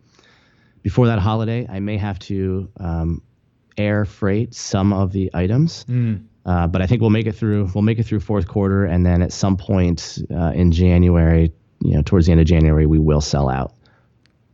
[0.82, 3.22] before that holiday, I may have to um,
[3.78, 5.86] air freight some of the items.
[5.86, 6.26] Mm.
[6.46, 7.70] Uh, but I think we'll make it through.
[7.74, 11.52] We'll make it through fourth quarter, and then at some point uh, in January,
[11.82, 13.74] you know, towards the end of January, we will sell out.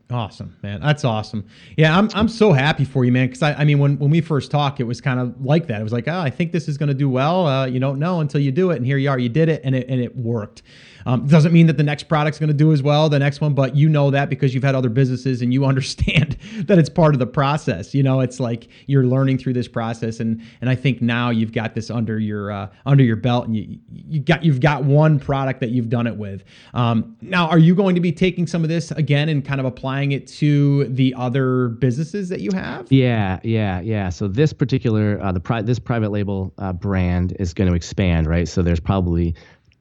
[0.10, 0.80] Awesome, man.
[0.80, 1.46] That's awesome.
[1.76, 3.28] Yeah, I'm I'm so happy for you, man.
[3.28, 5.82] Because I, I mean, when when we first talked, it was kind of like that.
[5.82, 7.46] It was like, oh, I think this is going to do well.
[7.46, 9.20] Uh, you don't know until you do it, and here you are.
[9.20, 10.62] You did it, and it and it worked.
[11.06, 13.54] Um, doesn't mean that the next product's going to do as well, the next one,
[13.54, 17.14] but you know that because you've had other businesses and you understand that it's part
[17.16, 17.94] of the process.
[17.94, 21.52] You know, it's like you're learning through this process, and and I think now you've
[21.52, 25.20] got this under your uh, under your belt, and you you got you've got one
[25.20, 26.44] product that you've done it with.
[26.74, 29.66] Um, now, are you going to be taking some of this again and kind of
[29.66, 32.92] applying it to the other businesses that you have?
[32.92, 34.10] Yeah, yeah, yeah.
[34.10, 38.28] So this particular uh, the pri- this private label uh, brand is going to expand,
[38.28, 38.48] right?
[38.48, 39.36] So there's probably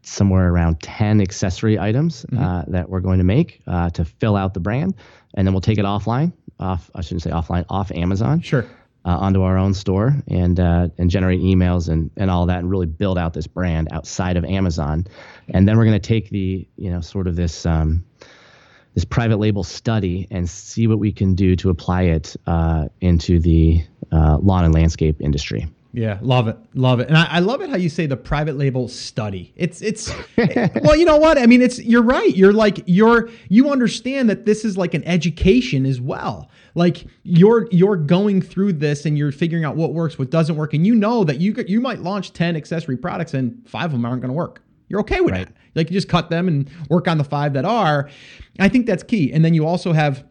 [0.07, 2.43] somewhere around 10 accessory items mm-hmm.
[2.43, 4.95] uh, that we're going to make uh, to fill out the brand.
[5.35, 8.41] And then we'll take it offline, off, I shouldn't say offline, off Amazon.
[8.41, 8.65] Sure.
[9.05, 12.69] Uh, onto our own store and uh, and generate emails and, and all that and
[12.69, 15.07] really build out this brand outside of Amazon,
[15.51, 18.05] and then we're going to take the you know sort of this um,
[18.95, 23.39] this private label study and see what we can do to apply it uh, into
[23.39, 23.81] the
[24.11, 25.69] uh, lawn and landscape industry.
[25.97, 28.59] Yeah, love it, love it, and I, I, love it how you say the private
[28.59, 29.55] label study.
[29.57, 31.63] It's it's well, you know what I mean.
[31.63, 32.37] It's you're right.
[32.37, 36.51] You're like you're you understand that this is like an education as well.
[36.75, 40.75] Like you're you're going through this and you're figuring out what works, what doesn't work,
[40.75, 44.05] and you know that you you might launch ten accessory products and five of them
[44.05, 44.61] aren't going to work.
[44.91, 45.47] You're okay with right.
[45.47, 45.57] that.
[45.75, 48.11] Like you just cut them and work on the five that are.
[48.59, 49.33] I think that's key.
[49.33, 50.27] And then you also have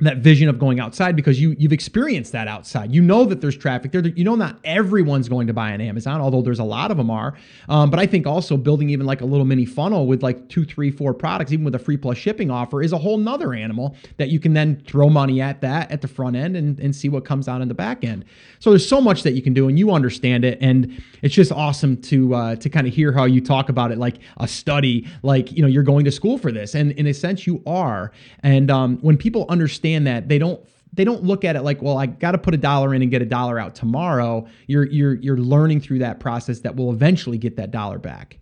[0.00, 2.94] that vision of going outside because you you've experienced that outside.
[2.94, 4.06] You know that there's traffic there.
[4.06, 7.10] You know not everyone's going to buy on Amazon, although there's a lot of them
[7.10, 7.34] are.
[7.68, 10.64] Um, but I think also building even like a little mini funnel with like two,
[10.64, 13.96] three, four products, even with a free plus shipping offer, is a whole nother animal
[14.18, 17.08] that you can then throw money at that at the front end and, and see
[17.08, 18.24] what comes out in the back end.
[18.60, 21.50] So there's so much that you can do, and you understand it, and it's just
[21.50, 25.08] awesome to uh, to kind of hear how you talk about it like a study,
[25.22, 28.12] like you know you're going to school for this, and in a sense you are.
[28.44, 30.60] And um, when people understand understand that they don't
[30.92, 33.10] they don't look at it like, well, I got to put a dollar in and
[33.10, 34.46] get a dollar out tomorrow.
[34.66, 38.38] You're you're you're learning through that process that will eventually get that dollar back.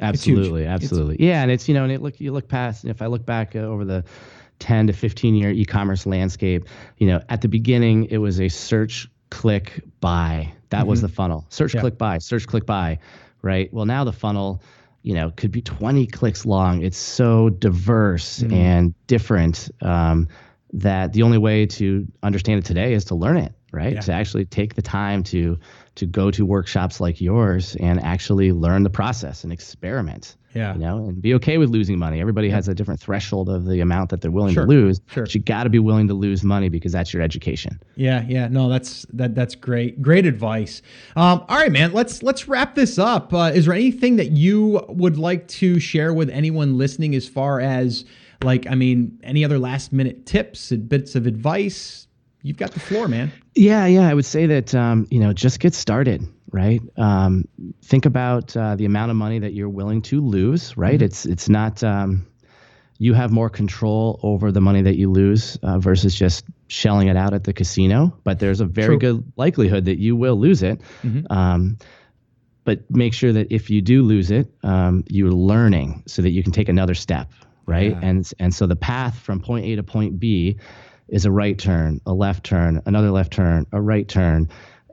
[0.00, 1.42] Absolutely, absolutely, it's, yeah.
[1.42, 2.84] And it's you know, and it look you look past.
[2.84, 4.04] If I look back uh, over the
[4.58, 6.66] 10 to 15 year e-commerce landscape,
[6.98, 10.52] you know, at the beginning it was a search, click, buy.
[10.70, 10.88] That mm-hmm.
[10.88, 11.44] was the funnel.
[11.50, 11.82] Search, yeah.
[11.82, 12.18] click, buy.
[12.18, 12.98] Search, click, buy.
[13.42, 13.72] Right.
[13.72, 14.62] Well, now the funnel
[15.02, 18.52] you know could be 20 clicks long it's so diverse mm.
[18.52, 20.28] and different um,
[20.72, 24.00] that the only way to understand it today is to learn it right yeah.
[24.00, 25.58] to actually take the time to
[25.94, 30.78] to go to workshops like yours and actually learn the process and experiment yeah you
[30.78, 32.54] know and be okay with losing money everybody yeah.
[32.54, 34.64] has a different threshold of the amount that they're willing sure.
[34.64, 35.24] to lose sure.
[35.24, 38.48] but you got to be willing to lose money because that's your education yeah yeah
[38.48, 40.80] no that's that that's great great advice
[41.16, 44.82] um, all right man let's let's wrap this up uh, is there anything that you
[44.88, 48.04] would like to share with anyone listening as far as
[48.44, 52.06] like, I mean, any other last minute tips and bits of advice?
[52.42, 53.30] You've got the floor, man.
[53.54, 54.08] Yeah, yeah.
[54.08, 56.80] I would say that, um, you know, just get started, right?
[56.96, 57.46] Um,
[57.82, 60.94] think about uh, the amount of money that you're willing to lose, right?
[60.94, 61.04] Mm-hmm.
[61.04, 62.26] It's, it's not, um,
[62.98, 67.16] you have more control over the money that you lose uh, versus just shelling it
[67.16, 68.16] out at the casino.
[68.24, 68.98] But there's a very True.
[68.98, 70.80] good likelihood that you will lose it.
[71.02, 71.32] Mm-hmm.
[71.32, 71.78] Um,
[72.64, 76.42] but make sure that if you do lose it, um, you're learning so that you
[76.44, 77.30] can take another step,
[77.72, 77.92] right?
[77.92, 78.00] Yeah.
[78.02, 80.56] And and so the path from point A to point B
[81.08, 84.48] is a right turn, a left turn, another left turn, a right turn.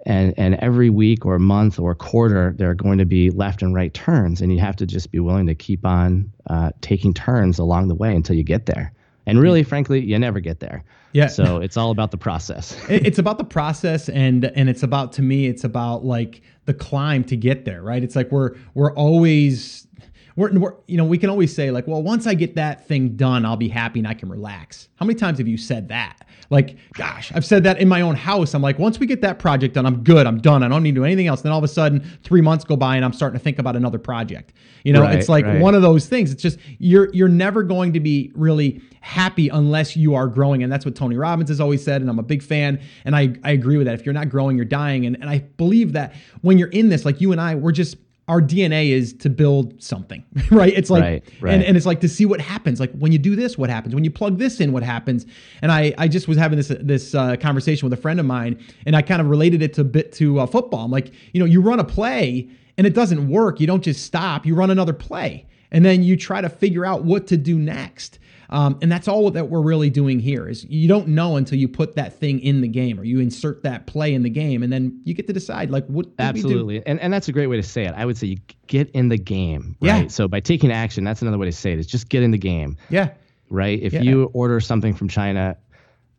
[0.06, 3.76] And, and every week or month or quarter, there are going to be left and
[3.76, 4.42] right turns.
[4.42, 7.96] And you have to just be willing to keep on uh, taking turns along the
[7.96, 8.94] way until you get there.
[9.26, 10.84] And really, frankly, you never get there.
[11.12, 11.28] Yeah.
[11.28, 12.78] So it's all about the process.
[12.90, 17.24] it's about the process, and and it's about to me, it's about like the climb
[17.26, 18.04] to get there, right?
[18.04, 19.88] It's like we're we're always
[20.40, 23.18] we're, we're, you know we can always say like well once i get that thing
[23.18, 24.88] done i'll be happy and i can relax.
[24.96, 26.26] How many times have you said that?
[26.50, 28.54] Like gosh i've said that in my own house.
[28.54, 30.26] I'm like once we get that project done i'm good.
[30.26, 30.64] I'm done.
[30.64, 31.42] I don't need to do anything else.
[31.42, 33.76] Then all of a sudden three months go by and i'm starting to think about
[33.76, 34.54] another project.
[34.86, 35.60] You know Right, it's like right.
[35.60, 36.32] one of those things.
[36.32, 40.72] It's just you're you're never going to be really happy unless you are growing and
[40.72, 43.52] that's what tony robbins has always said and i'm a big fan and i, I
[43.52, 43.94] agree with that.
[43.98, 47.06] If you're not growing you're dying and, and i believe that when you're in this
[47.06, 47.96] like you and i we're just
[48.30, 50.72] our DNA is to build something, right?
[50.74, 51.54] It's like, Right, right.
[51.56, 52.80] And, and it's like to see what happens.
[52.80, 53.96] Like when you do this, what happens?
[53.96, 55.26] When you plug this in, what happens?
[55.64, 58.64] And I, I just was having this this uh, conversation with a friend of mine,
[58.86, 60.86] and I kind of related it to a bit to uh, football.
[60.86, 63.60] I'm like, you know, you run a play and it doesn't work.
[63.60, 64.46] You don't just stop.
[64.46, 68.20] You run another play, and then you try to figure out what to do next.
[68.52, 71.68] Um, and that's all that we're really doing here is you don't know until you
[71.68, 74.74] put that thing in the game or you insert that play in the game, and
[74.74, 76.48] then you get to decide like what did we do?
[76.48, 76.86] Absolutely.
[76.88, 77.94] And and that's a great way to say it.
[77.96, 78.38] I would say you
[78.68, 79.94] get in the game, Yeah.
[80.00, 80.12] right?
[80.12, 81.80] So by taking action, that's another way to say it.
[81.80, 83.10] Is just get in the game, Yeah.
[83.52, 83.80] right?
[83.82, 84.02] If Yeah.
[84.02, 85.56] you order something from China,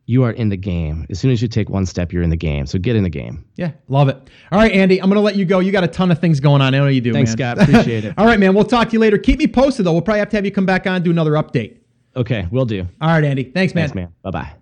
[0.05, 1.05] you are in the game.
[1.09, 2.65] As soon as you take one step, you're in the game.
[2.65, 3.45] So get in the game.
[3.55, 4.15] Yeah, love it.
[4.51, 5.59] All right, Andy, I'm going to let you go.
[5.59, 6.73] You got a ton of things going on.
[6.73, 7.55] I know you do, Thanks, man.
[7.57, 7.69] Scott.
[7.69, 8.13] Appreciate it.
[8.17, 8.53] All right, man.
[8.53, 9.17] We'll talk to you later.
[9.17, 9.93] Keep me posted, though.
[9.93, 11.77] We'll probably have to have you come back on and do another update.
[12.15, 12.87] Okay, we'll do.
[12.99, 13.43] All right, Andy.
[13.43, 13.89] Thanks, man.
[13.89, 14.13] Thanks, man.
[14.21, 14.53] Bye bye.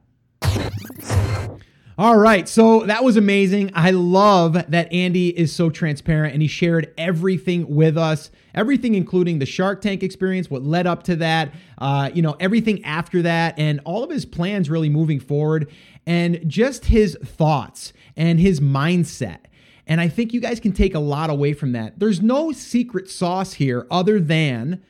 [2.00, 3.72] All right, so that was amazing.
[3.74, 9.40] I love that Andy is so transparent and he shared everything with us, everything including
[9.40, 13.60] the Shark Tank experience, what led up to that, uh, you know, everything after that,
[13.60, 15.70] and all of his plans really moving forward,
[16.06, 19.40] and just his thoughts and his mindset.
[19.86, 22.00] And I think you guys can take a lot away from that.
[22.00, 24.82] There's no secret sauce here other than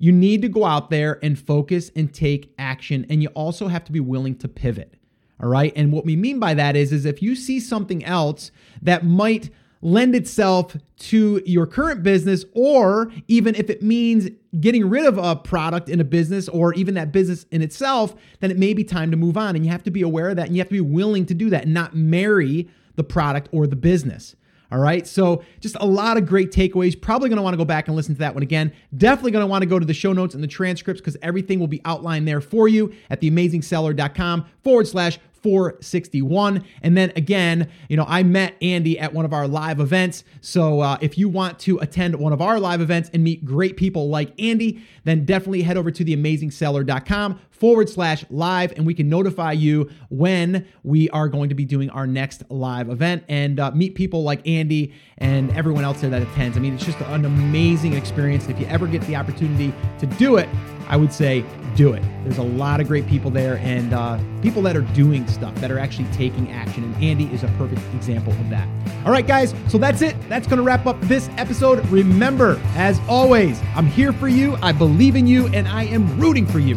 [0.00, 3.84] you need to go out there and focus and take action, and you also have
[3.84, 4.94] to be willing to pivot.
[5.42, 5.72] All right.
[5.76, 8.50] And what we mean by that is, is if you see something else
[8.82, 9.50] that might
[9.82, 14.28] lend itself to your current business, or even if it means
[14.58, 18.50] getting rid of a product in a business or even that business in itself, then
[18.50, 19.54] it may be time to move on.
[19.54, 21.34] And you have to be aware of that and you have to be willing to
[21.34, 24.34] do that and not marry the product or the business.
[24.72, 25.06] All right.
[25.06, 27.00] So just a lot of great takeaways.
[27.00, 28.72] Probably going to want to go back and listen to that one again.
[28.96, 31.58] Definitely going to want to go to the show notes and the transcripts because everything
[31.58, 36.64] will be outlined there for you at theamazingseller.com forward slash 461.
[36.82, 40.24] And then again, you know, I met Andy at one of our live events.
[40.40, 43.76] So uh, if you want to attend one of our live events and meet great
[43.76, 49.08] people like Andy, then definitely head over to theamazingseller.com forward slash live and we can
[49.08, 53.70] notify you when we are going to be doing our next live event and uh,
[53.72, 56.56] meet people like Andy and everyone else there that attends.
[56.56, 58.48] I mean, it's just an amazing experience.
[58.48, 60.48] If you ever get the opportunity to do it,
[60.88, 61.44] I would say
[61.76, 62.02] do it.
[62.24, 65.70] There's a lot of great people there and uh, people that are doing stuff, that
[65.70, 66.82] are actually taking action.
[66.82, 68.66] And Andy is a perfect example of that.
[69.04, 70.16] All right, guys, so that's it.
[70.28, 71.86] That's going to wrap up this episode.
[71.90, 76.46] Remember, as always, I'm here for you, I believe in you, and I am rooting
[76.46, 76.76] for you.